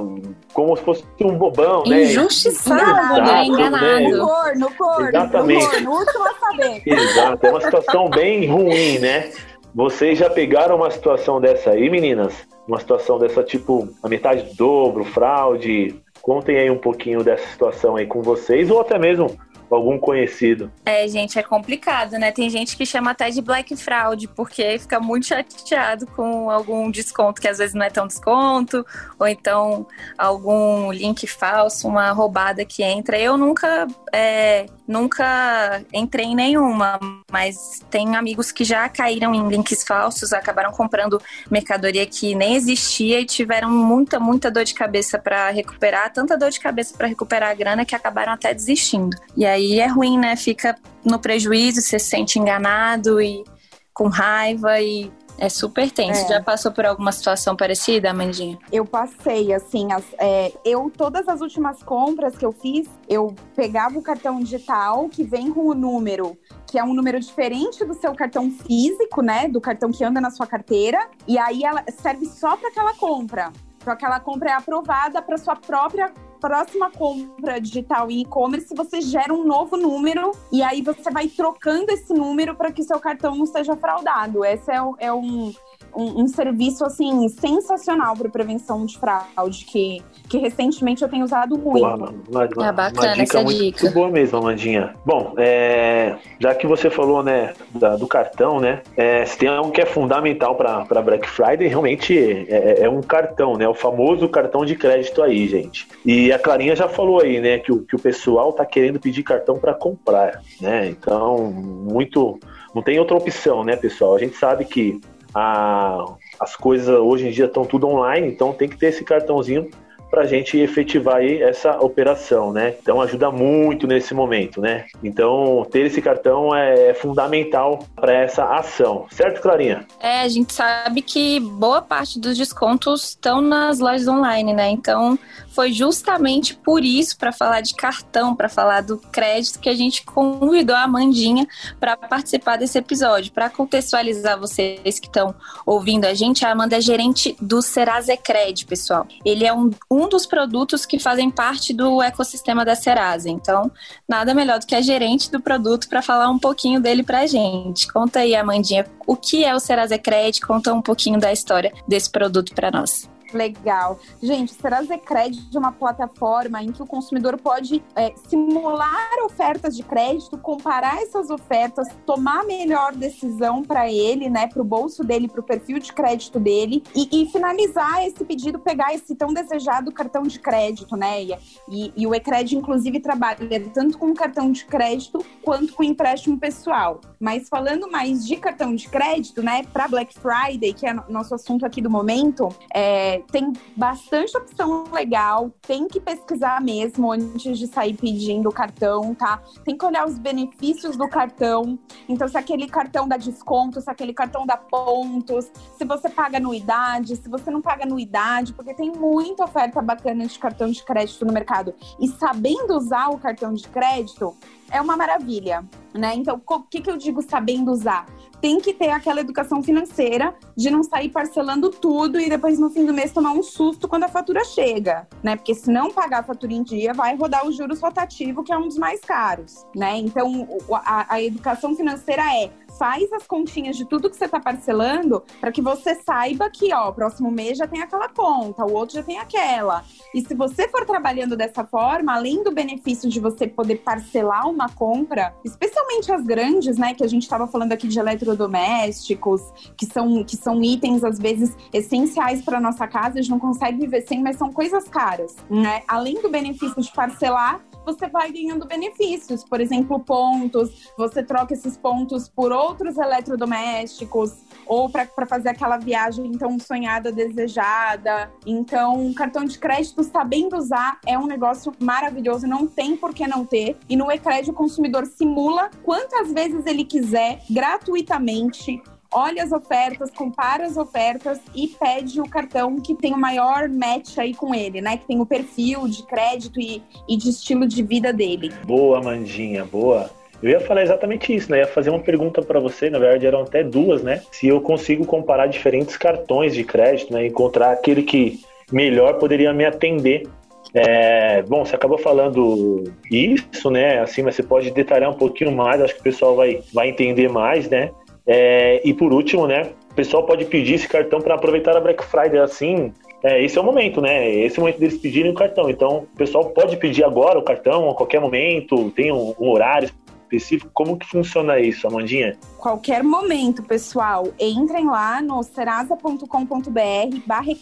como 0.53 0.77
se 0.77 0.83
fosse 0.83 1.05
um 1.21 1.37
bobão, 1.37 1.83
né? 1.87 2.05
Injustiçado, 2.05 3.23
né? 3.23 3.45
Enganado. 3.45 3.85
Né? 3.85 4.11
No 4.11 4.27
corno, 4.27 4.71
corno, 4.77 5.09
Exatamente. 5.09 5.65
no 5.65 5.71
corno, 5.71 5.91
último 5.93 6.25
a 6.25 6.35
saber. 6.35 6.83
Exato, 6.87 7.47
é 7.47 7.51
uma 7.51 7.61
situação 7.61 8.09
bem 8.09 8.47
ruim, 8.47 8.99
né? 8.99 9.31
Vocês 9.75 10.17
já 10.17 10.31
pegaram 10.31 10.77
uma 10.77 10.91
situação 10.91 11.41
dessa 11.41 11.71
aí, 11.71 11.91
meninas? 11.91 12.47
Uma 12.69 12.79
situação 12.79 13.19
dessa 13.19 13.43
tipo, 13.43 13.89
a 14.03 14.09
metade 14.09 14.45
do 14.45 14.55
dobro, 14.55 15.05
fraude? 15.05 16.01
Contem 16.23 16.57
aí 16.57 16.71
um 16.71 16.79
pouquinho 16.79 17.25
dessa 17.25 17.45
situação 17.49 17.97
aí 17.97 18.07
com 18.07 18.23
vocês, 18.23 18.71
ou 18.71 18.81
até 18.81 18.97
mesmo 19.01 19.37
algum 19.69 19.99
conhecido. 19.99 20.71
É, 20.85 21.07
gente, 21.09 21.39
é 21.39 21.43
complicado, 21.43 22.13
né? 22.13 22.31
Tem 22.31 22.49
gente 22.49 22.77
que 22.77 22.87
chama 22.87 23.11
até 23.11 23.31
de 23.31 23.43
black 23.43 23.77
fraud, 23.77 24.29
porque 24.29 24.79
fica 24.79 25.01
muito 25.01 25.27
chateado 25.27 26.07
com 26.07 26.51
algum 26.51 26.91
desconto 26.91 27.41
que 27.41 27.49
às 27.49 27.59
vezes 27.59 27.75
não 27.75 27.85
é 27.85 27.91
tão 27.91 28.07
desconto, 28.07 28.87
ou 29.19 29.27
então 29.27 29.87
algum 30.17 30.93
link 30.93 31.27
falso, 31.27 31.89
uma 31.89 32.13
roubada 32.13 32.65
que 32.65 32.83
entra. 32.83 33.19
Eu 33.19 33.37
nunca, 33.37 33.87
é, 34.13 34.67
nunca 34.87 35.83
entrei 35.93 36.27
em 36.27 36.35
nenhuma, 36.35 36.99
mas 37.31 37.81
tem 37.91 38.17
amigos 38.17 38.53
que 38.53 38.65
já 38.65 38.89
caíram 38.89 39.35
em 39.35 39.49
links 39.49 39.83
falsos, 39.83 40.33
acabaram 40.33 40.71
comprando 40.73 41.21
mercadoria 41.51 42.07
que 42.07 42.35
nem 42.35 42.55
existia 42.55 43.21
e 43.21 43.25
tiveram 43.25 43.71
muita, 43.71 44.21
muita 44.21 44.51
dor 44.51 44.65
de 44.65 44.75
cabeça 44.75 45.19
para 45.19 45.51
recuperar, 45.51 46.13
tanta 46.13 46.37
dor 46.37 46.51
de 46.51 46.61
cabeça 46.61 46.97
para 46.97 47.07
recuperar 47.07 47.51
a 47.51 47.55
grana 47.55 47.85
que 47.85 47.95
acabaram 47.95 48.33
até 48.33 48.53
desistindo. 48.53 49.17
E 49.37 49.47
aí 49.47 49.81
é 49.81 49.87
ruim, 49.87 50.19
né? 50.19 50.37
Fica 50.37 50.77
no 51.05 51.19
prejuízo, 51.19 51.81
você 51.81 51.99
se 51.99 52.11
sente 52.11 52.39
enganado 52.39 53.21
e 53.21 53.45
com 53.93 54.09
raiva 54.09 54.81
e 54.81 55.11
é 55.39 55.49
super 55.49 55.91
tenso. 55.91 56.25
É. 56.25 56.29
Já 56.29 56.43
passou 56.43 56.73
por 56.73 56.87
alguma 56.87 57.13
situação 57.13 57.57
parecida, 57.57 58.11
Amandinha? 58.11 58.59
Eu 58.73 58.85
passei, 58.85 59.53
assim, 59.53 59.93
as, 59.93 60.05
é, 60.19 60.53
eu 60.65 60.91
todas 60.95 61.29
as 61.29 61.41
últimas 61.41 61.83
compras 61.83 62.37
que 62.37 62.45
eu 62.45 62.53
fiz, 62.53 62.89
eu 63.09 63.35
pegava 63.55 63.99
o 63.99 64.03
cartão 64.03 64.41
digital 64.41 65.09
que 65.09 65.25
vem 65.25 65.53
com 65.53 65.67
o 65.67 65.75
número 65.75 66.37
que 66.67 66.79
é 66.79 66.83
um 66.83 66.93
número 66.93 67.21
diferente 67.21 67.85
do 67.85 67.95
seu 67.95 68.13
cartão 68.17 68.51
físico, 68.51 69.23
né? 69.23 69.47
Do 69.47 69.61
cartão 69.61 69.93
que 69.93 70.03
anda 70.03 70.21
na 70.21 70.29
sua 70.29 70.45
carteira. 70.45 71.09
E 71.25 71.39
aí 71.39 71.63
ela 71.63 71.85
serve 72.03 72.27
só 72.27 72.57
para 72.57 72.69
aquela 72.69 72.93
compra. 72.95 73.53
Então 73.77 73.93
aquela 73.93 74.19
compra 74.19 74.51
é 74.51 74.53
aprovada 74.55 75.23
para 75.23 75.39
sua 75.39 75.55
própria 75.55 76.13
próxima 76.45 76.91
compra 76.91 77.59
digital 77.59 78.11
em 78.11 78.21
e-commerce, 78.21 78.75
você 78.75 79.01
gera 79.01 79.33
um 79.33 79.45
novo 79.45 79.79
número 79.79 80.31
e 80.53 80.63
aí 80.63 80.83
você 80.83 81.11
vai 81.11 81.27
trocando 81.27 81.91
esse 81.91 82.13
número 82.13 82.55
para 82.55 82.71
que 82.71 82.83
seu 82.83 83.01
cartão 83.01 83.35
não 83.35 83.47
seja 83.47 83.75
fraudado. 83.75 84.45
Esse 84.45 84.71
é, 84.71 84.77
é 84.99 85.11
um, 85.11 85.55
um, 85.97 86.23
um, 86.23 86.29
serviço 86.29 86.85
assim 86.85 87.29
sensacional 87.29 88.17
para 88.17 88.29
prevenção 88.29 88.85
de 88.85 88.99
fraude 88.99 89.65
que, 89.65 90.03
que 90.29 90.39
recentemente 90.39 91.03
eu 91.03 91.09
tenho 91.09 91.25
usado 91.25 91.57
muito. 91.59 91.81
Boa, 91.81 91.97
uma, 91.97 92.15
uma, 92.29 92.67
é 92.67 92.73
bacana 92.73 93.09
uma 93.09 93.13
dica 93.13 93.23
essa 93.23 93.43
muito 93.43 93.59
dica. 93.59 93.91
boa 93.91 94.11
mesmo, 94.11 94.39
Amandinha. 94.39 94.95
Bom, 95.05 95.35
é, 95.39 96.17
já 96.39 96.55
que 96.55 96.67
você 96.67 96.91
falou 96.91 97.23
né 97.23 97.53
da, 97.71 97.97
do 97.97 98.07
cartão, 98.07 98.61
né? 98.61 98.83
É, 98.97 99.25
se 99.25 99.39
tem 99.39 99.49
algo 99.49 99.71
que 99.71 99.81
é 99.81 99.87
fundamental 99.87 100.55
para 100.55 101.03
Black 101.03 101.29
Friday, 101.29 101.69
realmente 101.69 102.17
é, 102.49 102.83
é, 102.83 102.89
um 102.89 103.01
cartão, 103.01 103.55
né? 103.55 103.69
O 103.69 103.75
famoso 103.75 104.29
cartão 104.29 104.65
de 104.65 104.75
crédito 104.75 105.23
aí, 105.23 105.47
gente. 105.49 105.87
E 106.05 106.33
a 106.33 106.39
Clarinha 106.39 106.75
já 106.77 106.89
falou 106.89 107.21
aí, 107.21 107.41
né? 107.41 107.59
Que 107.59 107.73
o, 107.73 107.83
que 107.83 107.97
o 107.97 107.99
pessoal 107.99 108.53
tá 108.53 108.65
querendo 108.65 109.01
pedir 109.01 109.23
cartão 109.23 109.59
para 109.59 109.75
comprar, 109.75 110.43
né? 110.61 110.87
Então 110.89 111.39
muito 111.53 112.39
não 112.75 112.83
tem 112.83 112.99
outra 112.99 113.17
opção, 113.17 113.63
né, 113.63 113.77
pessoal? 113.77 114.17
A 114.17 114.19
gente 114.19 114.37
sabe 114.37 114.65
que 114.65 115.01
a, 115.35 116.05
as 116.39 116.55
coisas 116.55 116.89
hoje 116.89 117.29
em 117.29 117.31
dia 117.31 117.47
estão 117.47 117.65
tudo 117.65 117.89
online, 117.89 118.29
então 118.29 118.53
tem 118.53 118.69
que 118.69 118.79
ter 118.79 118.87
esse 118.87 119.05
cartãozinho 119.05 119.69
para 120.15 120.23
a 120.23 120.27
gente 120.27 120.57
efetivar 120.57 121.17
aí 121.17 121.43
essa 121.43 121.77
operação, 121.81 122.53
né? 122.53 122.77
Então 122.81 123.01
ajuda 123.01 123.33
muito 123.33 123.85
nesse 123.85 124.15
momento, 124.15 124.61
né? 124.61 124.85
Então 125.03 125.67
ter 125.69 125.87
esse 125.87 126.01
cartão 126.01 126.55
é 126.55 126.95
fundamental 126.95 127.85
para 127.97 128.13
essa 128.13 128.45
ação, 128.55 129.07
certo, 129.11 129.43
Clarinha? 129.43 129.85
É, 129.99 130.21
a 130.21 130.29
gente 130.29 130.53
sabe 130.53 131.03
que 131.03 131.41
boa 131.41 131.83
parte 131.83 132.21
dos 132.21 132.39
descontos 132.39 133.09
estão 133.09 133.41
nas 133.41 133.81
lojas 133.81 134.07
online, 134.07 134.53
né? 134.53 134.71
Então 134.71 135.19
foi 135.55 135.73
justamente 135.73 136.55
por 136.55 136.85
isso, 136.85 137.17
para 137.17 137.33
falar 137.33 137.61
de 137.61 137.75
cartão, 137.75 138.35
para 138.35 138.49
falar 138.49 138.83
do 138.83 138.99
crédito, 138.99 139.61
que 139.61 139.69
a 139.69 139.75
gente 139.75 140.05
convidou 140.05 140.75
a 140.75 140.83
Amandinha 140.83 141.47
para 141.79 141.97
participar 141.97 142.57
desse 142.57 142.77
episódio. 142.77 143.33
Para 143.33 143.49
contextualizar 143.49 144.39
vocês 144.39 144.99
que 144.99 145.07
estão 145.07 145.35
ouvindo 145.65 146.07
a 146.07 146.15
gente, 146.15 146.45
a 146.45 146.51
Amanda 146.51 146.77
é 146.77 146.81
gerente 146.81 147.37
do 147.41 147.63
Serasa 147.63 148.17
Cred, 148.17 148.67
pessoal. 148.67 149.07
Ele 149.25 149.47
é 149.47 149.53
um, 149.53 149.71
um 149.91 150.09
dos 150.09 150.27
produtos 150.27 150.85
que 150.85 150.99
fazem 150.99 151.31
parte 151.31 151.73
do 151.73 152.03
ecossistema 152.03 152.65
da 152.65 152.75
Serasa. 152.75 153.31
Então, 153.31 153.71
nada 154.09 154.35
melhor 154.35 154.59
do 154.59 154.67
que 154.67 154.75
a 154.75 154.81
gerente 154.81 155.31
do 155.31 155.41
produto 155.41 155.89
para 155.89 156.03
falar 156.03 156.29
um 156.29 156.39
pouquinho 156.39 156.81
dele 156.81 157.03
para 157.03 157.21
a 157.21 157.27
gente. 157.27 157.91
Conta 157.93 158.21
aí, 158.21 158.35
Amandinha, 158.35 158.87
o 159.07 159.17
que 159.17 159.45
é 159.45 159.55
o 159.55 159.61
Serasa 159.61 159.99
Cred? 159.99 160.41
Conta 160.41 160.75
um 160.75 160.83
pouquinho 160.83 161.21
da 161.21 161.33
história 161.33 161.73
desse 161.87 162.11
produto 162.11 162.53
para 162.55 162.71
nós. 162.71 163.14
Legal. 163.33 163.99
Gente, 164.23 164.53
Serasa 164.55 164.97
Crédito 164.99 165.57
é 165.57 165.59
uma 165.59 165.73
plataforma 165.73 166.63
em 166.63 166.73
que 166.73 166.83
o 166.83 166.87
consumidor 166.87 167.39
pode 167.39 167.83
é, 167.97 168.13
simular 168.29 169.09
ofertas 169.25 169.77
de 169.77 169.83
crédito, 169.83 170.39
comparar 170.39 171.03
essas 171.03 171.31
ofertas, 171.31 171.89
tomar 172.07 172.41
a 172.41 172.45
melhor 172.45 172.95
decisão 172.95 173.63
para 173.63 173.91
ele, 173.91 174.29
né, 174.29 174.47
para 174.47 174.61
o 174.61 174.65
bolso 174.65 175.03
dele, 175.05 175.29
para 175.29 175.41
o 175.41 175.43
perfil 175.43 175.79
de 175.79 175.93
crédito 175.93 176.39
dele 176.39 176.83
e, 176.95 177.23
e, 177.23 177.27
finalizar 177.31 178.07
esse 178.07 178.25
pedido, 178.25 178.59
pegar 178.59 178.95
esse 178.95 179.15
tão 179.15 179.33
desejado 179.33 179.93
cartão 179.93 180.23
de 180.23 180.39
crédito, 180.39 180.97
né? 180.97 181.23
E, 181.69 181.93
e, 181.97 182.07
o 182.07 182.15
Ecred, 182.15 182.57
inclusive, 182.57 183.01
trabalha 183.01 183.39
tanto 183.73 183.99
com 183.99 184.13
cartão 184.15 184.51
de 184.51 184.65
crédito 184.65 185.25
quanto 185.43 185.73
com 185.75 185.83
empréstimo 185.83 186.39
pessoal. 186.39 187.01
Mas 187.19 187.49
falando 187.49 187.91
mais 187.91 188.27
de 188.27 188.37
cartão 188.37 188.75
de 188.75 188.89
crédito, 188.89 189.43
né, 189.43 189.63
para 189.73 189.89
Black 189.89 190.15
Friday, 190.19 190.73
que 190.73 190.87
é 190.87 190.95
nosso 191.09 191.35
assunto 191.35 191.65
aqui 191.65 191.81
do 191.81 191.91
momento, 191.91 192.49
é, 192.73 193.14
tem 193.21 193.53
bastante 193.77 194.37
opção 194.37 194.85
legal, 194.93 195.51
tem 195.63 195.89
que 195.89 196.01
pesquisar 196.01 196.61
mesmo 196.61 197.13
antes 197.13 197.59
de 197.59 197.67
sair 197.67 197.95
pedindo 197.95 198.49
o 198.49 198.53
cartão, 198.53 199.15
tá? 199.15 199.43
Tem 199.65 199.77
que 199.77 199.85
olhar 199.85 200.07
os 200.07 200.19
benefícios 200.19 200.97
do 200.97 201.09
cartão. 201.09 201.79
Então, 202.09 202.29
se 202.29 202.37
aquele 202.37 202.69
cartão 202.69 203.07
dá 203.09 203.17
desconto, 203.17 203.81
se 203.81 203.91
aquele 203.91 204.13
cartão 204.13 204.47
dá 204.47 204.57
pontos, 204.57 205.51
se 205.77 205.85
você 205.85 206.09
paga 206.09 206.39
anuidade, 206.39 207.17
se 207.17 207.29
você 207.29 207.51
não 207.51 207.61
paga 207.61 207.85
anuidade, 207.85 208.53
porque 208.53 208.75
tem 208.75 208.91
muita 208.91 209.45
oferta 209.45 209.81
bacana 209.81 210.27
de 210.27 210.39
cartão 210.39 210.71
de 210.71 210.83
crédito 210.83 211.25
no 211.25 211.33
mercado. 211.33 211.75
E 212.01 212.09
sabendo 212.09 212.77
usar 212.77 213.09
o 213.09 213.19
cartão 213.19 213.53
de 213.53 213.69
crédito, 213.69 214.35
é 214.71 214.81
uma 214.81 214.97
maravilha, 214.97 215.65
né? 215.93 216.15
Então, 216.15 216.41
o 216.45 216.61
que, 216.63 216.81
que 216.81 216.91
eu 216.91 216.97
digo 216.97 217.23
sabendo 217.23 217.71
usar? 217.71 218.07
Tem 218.41 218.61
que 218.61 218.75
ter 218.75 218.91
aquela 218.91 219.21
educação 219.21 219.63
financeira 219.63 220.35
de 220.57 220.71
não 220.71 220.83
sair 220.83 221.11
parcelando 221.11 221.71
tudo 221.71 222.21
e 222.21 222.29
depois 222.29 222.59
no 222.59 222.69
fim 222.71 222.85
do 222.85 222.93
mês 222.93 223.04
tomar 223.13 223.33
um 223.33 223.43
susto 223.43 223.89
quando 223.89 224.05
a 224.05 224.09
fatura 224.09 224.45
chega, 224.45 225.07
né? 225.23 225.37
Porque 225.37 225.55
se 225.55 225.71
não 225.71 225.91
pagar 225.91 226.21
a 226.21 226.23
fatura 226.23 226.53
em 226.53 226.63
dia, 226.63 226.93
vai 226.95 227.17
rodar 227.17 227.47
o 227.47 227.53
juros 227.53 227.81
rotativo, 227.81 228.43
que 228.43 228.53
é 228.53 228.59
um 228.59 228.69
dos 228.69 228.79
mais 228.79 229.01
caros, 229.01 229.67
né? 229.75 229.97
Então, 229.97 230.49
a, 230.73 231.15
a 231.15 231.23
educação 231.23 231.75
financeira 231.75 232.23
é 232.23 232.51
faz 232.79 233.13
as 233.13 233.27
continhas 233.27 233.77
de 233.77 233.85
tudo 233.85 234.11
que 234.11 234.17
você 234.17 234.25
está 234.25 234.41
parcelando 234.41 235.23
para 235.41 235.53
que 235.53 235.63
você 235.63 235.95
saiba 235.95 236.51
que, 236.51 236.73
ó, 236.73 236.93
próximo 236.93 237.31
mês 237.31 237.59
já 237.59 237.67
tem 237.67 237.83
aquela 237.83 238.09
conta, 238.09 238.65
o 238.65 238.73
outro 238.73 238.97
já 238.97 239.03
tem 239.03 239.19
aquela. 239.19 239.85
E 240.15 240.21
se 240.21 240.35
você 240.35 240.69
for 240.69 240.85
trabalhando 240.85 241.37
dessa 241.37 241.65
forma, 241.65 242.15
além 242.15 242.43
do 242.43 242.51
benefício 242.51 243.09
de 243.09 243.21
você 243.21 243.47
poder 243.47 243.77
parcelar 243.77 244.49
uma 244.49 244.69
compra, 244.69 245.35
especialmente 245.45 246.13
as 246.13 246.25
grandes, 246.25 246.77
né, 246.77 246.95
que 246.95 247.05
a 247.05 247.09
gente 247.09 247.23
estava 247.23 247.47
falando 247.47 247.73
aqui 247.73 247.89
de 247.89 247.99
eletrodomésticos, 247.99 249.43
que 249.77 249.87
são, 249.87 250.25
que 250.25 250.37
são 250.37 250.63
itens 250.63 251.05
às 251.05 251.19
vezes 251.19 251.57
essenciais 251.73 252.43
para 252.43 252.61
nossa 252.61 252.87
casa, 252.87 253.19
a 253.19 253.23
gente 253.23 253.31
não 253.31 253.39
consegue 253.39 253.79
viver 253.79 254.03
sem, 254.03 254.23
mas 254.23 254.37
são 254.37 254.53
coisas 254.53 254.85
caras, 254.89 255.37
né? 255.51 255.83
Além 255.89 256.21
do 256.21 256.29
benefício 256.29 256.81
de 256.81 256.93
parcelar, 256.93 257.61
você 257.85 258.09
vai 258.09 258.31
ganhando 258.31 258.67
benefícios, 258.67 259.45
por 259.45 259.61
exemplo, 259.61 260.01
pontos, 260.01 260.93
você 260.97 261.23
troca 261.23 261.55
esses 261.55 261.77
pontos 261.77 262.29
por 262.29 262.53
outros 262.53 262.97
eletrodomésticos 262.97 264.35
ou 264.67 264.89
para 264.89 265.27
fazer 265.27 265.51
aquela 265.51 265.77
viagem 265.77 266.27
então 266.27 266.59
sonhada, 266.59 267.13
desejada. 267.13 268.33
Então, 268.47 269.13
cartão 269.15 269.45
de 269.45 269.59
crédito 269.59 270.03
sabendo 270.03 270.57
usar 270.57 270.99
é 271.07 271.19
um 271.19 271.27
negócio 271.27 271.73
maravilhoso, 271.79 272.47
não 272.47 272.67
tem 272.67 272.97
por 272.97 273.15
que 273.15 273.27
não 273.27 273.45
ter. 273.45 273.77
E 273.89 273.97
no 273.97 274.11
Ecred 274.11 274.51
o 274.51 274.55
consumidor 274.55 275.07
simula 275.07 275.71
quantas 275.83 276.33
vezes 276.33 276.67
ele 276.67 276.85
quiser 276.85 277.41
gratuitamente 277.51 278.83
olha 279.15 279.45
as 279.45 279.53
ofertas, 279.53 280.11
compara 280.11 280.67
as 280.67 280.77
ofertas 280.77 281.41
e 281.55 281.69
pede 281.69 282.21
o 282.21 282.29
cartão 282.29 282.81
que 282.81 282.95
tem 282.95 283.15
o 283.15 283.19
maior 283.19 283.69
match 283.69 284.19
aí 284.19 284.35
com 284.35 284.53
ele, 284.53 284.81
né? 284.81 284.97
Que 284.97 285.07
tem 285.07 285.21
o 285.21 285.27
perfil 285.27 285.87
de 285.87 286.05
crédito 286.05 286.61
e, 286.61 286.83
e 287.09 287.17
de 287.17 287.31
estilo 287.31 287.67
de 287.67 287.83
vida 287.83 288.13
dele. 288.13 288.53
Boa, 288.67 289.01
Mandinha, 289.01 289.65
boa. 289.65 290.11
Eu 290.43 290.51
ia 290.51 290.61
falar 290.61 290.83
exatamente 290.83 291.35
isso, 291.35 291.51
né? 291.51 291.61
Ia 291.61 291.67
fazer 291.67 291.91
uma 291.91 292.01
pergunta 292.01 292.43
para 292.43 292.59
você, 292.59 292.91
na 292.91 292.99
verdade 292.99 293.27
eram 293.27 293.43
até 293.43 293.63
duas, 293.63 294.03
né? 294.03 294.21
Se 294.33 294.49
eu 294.49 294.61
consigo 294.61 295.07
comparar 295.07 295.47
diferentes 295.47 295.97
cartões 295.97 296.53
de 296.53 296.65
crédito, 296.65 297.13
né? 297.13 297.27
Encontrar 297.27 297.71
aquele 297.71 298.03
que 298.03 298.41
melhor 298.71 299.19
poderia 299.19 299.53
me 299.53 299.65
atender. 299.65 300.27
É, 300.75 301.41
bom, 301.43 301.65
você 301.65 301.77
acabou 301.77 301.99
falando 301.99 302.93
isso, 303.09 303.71
né? 303.71 304.01
Assim, 304.01 304.23
mas 304.23 304.35
você 304.35 304.43
pode 304.43 304.73
detalhar 304.73 305.09
um 305.09 305.15
pouquinho 305.15 305.53
mais, 305.53 305.81
acho 305.81 305.95
que 305.95 306.01
o 306.01 306.05
pessoal 306.05 306.35
vai, 306.35 306.61
vai 306.73 306.89
entender 306.89 307.29
mais, 307.29 307.71
né? 307.71 307.91
É, 308.27 308.81
e 308.85 308.95
por 308.95 309.13
último, 309.13 309.47
né? 309.47 309.71
O 309.91 309.95
pessoal 309.95 310.25
pode 310.25 310.45
pedir 310.47 310.75
esse 310.75 310.89
cartão 310.89 311.21
para 311.21 311.35
aproveitar 311.35 311.77
a 311.77 311.81
Black 311.81 312.05
Friday 312.05 312.39
assim. 312.39 312.93
É, 313.23 313.43
esse 313.43 313.57
é 313.57 313.61
o 313.61 313.65
momento, 313.65 314.01
né? 314.01 314.29
Esse 314.29 314.59
é 314.59 314.59
o 314.59 314.63
momento 314.63 314.81
deles 314.81 314.99
pedirem 314.99 315.31
o 315.31 315.35
cartão. 315.35 315.71
Então, 315.71 316.07
o 316.13 316.17
pessoal 316.17 316.51
pode 316.51 316.77
pedir 316.77 317.05
agora 317.05 317.39
o 317.39 317.43
cartão 317.43 317.91
a 317.91 317.95
qualquer 317.95 318.21
momento, 318.21 318.91
tem 318.91 319.13
um, 319.13 319.35
um 319.39 319.51
horário 319.51 319.91
específico. 320.35 320.71
Como 320.75 320.99
que 320.99 321.07
funciona 321.07 321.59
isso, 321.61 321.87
Amandinha? 321.87 322.37
Qualquer 322.59 323.03
momento, 323.03 323.63
pessoal, 323.63 324.29
entrem 324.39 324.87
lá 324.87 325.23
no 325.23 325.43
serasa.com.br 325.43 327.19
barra 327.27 327.53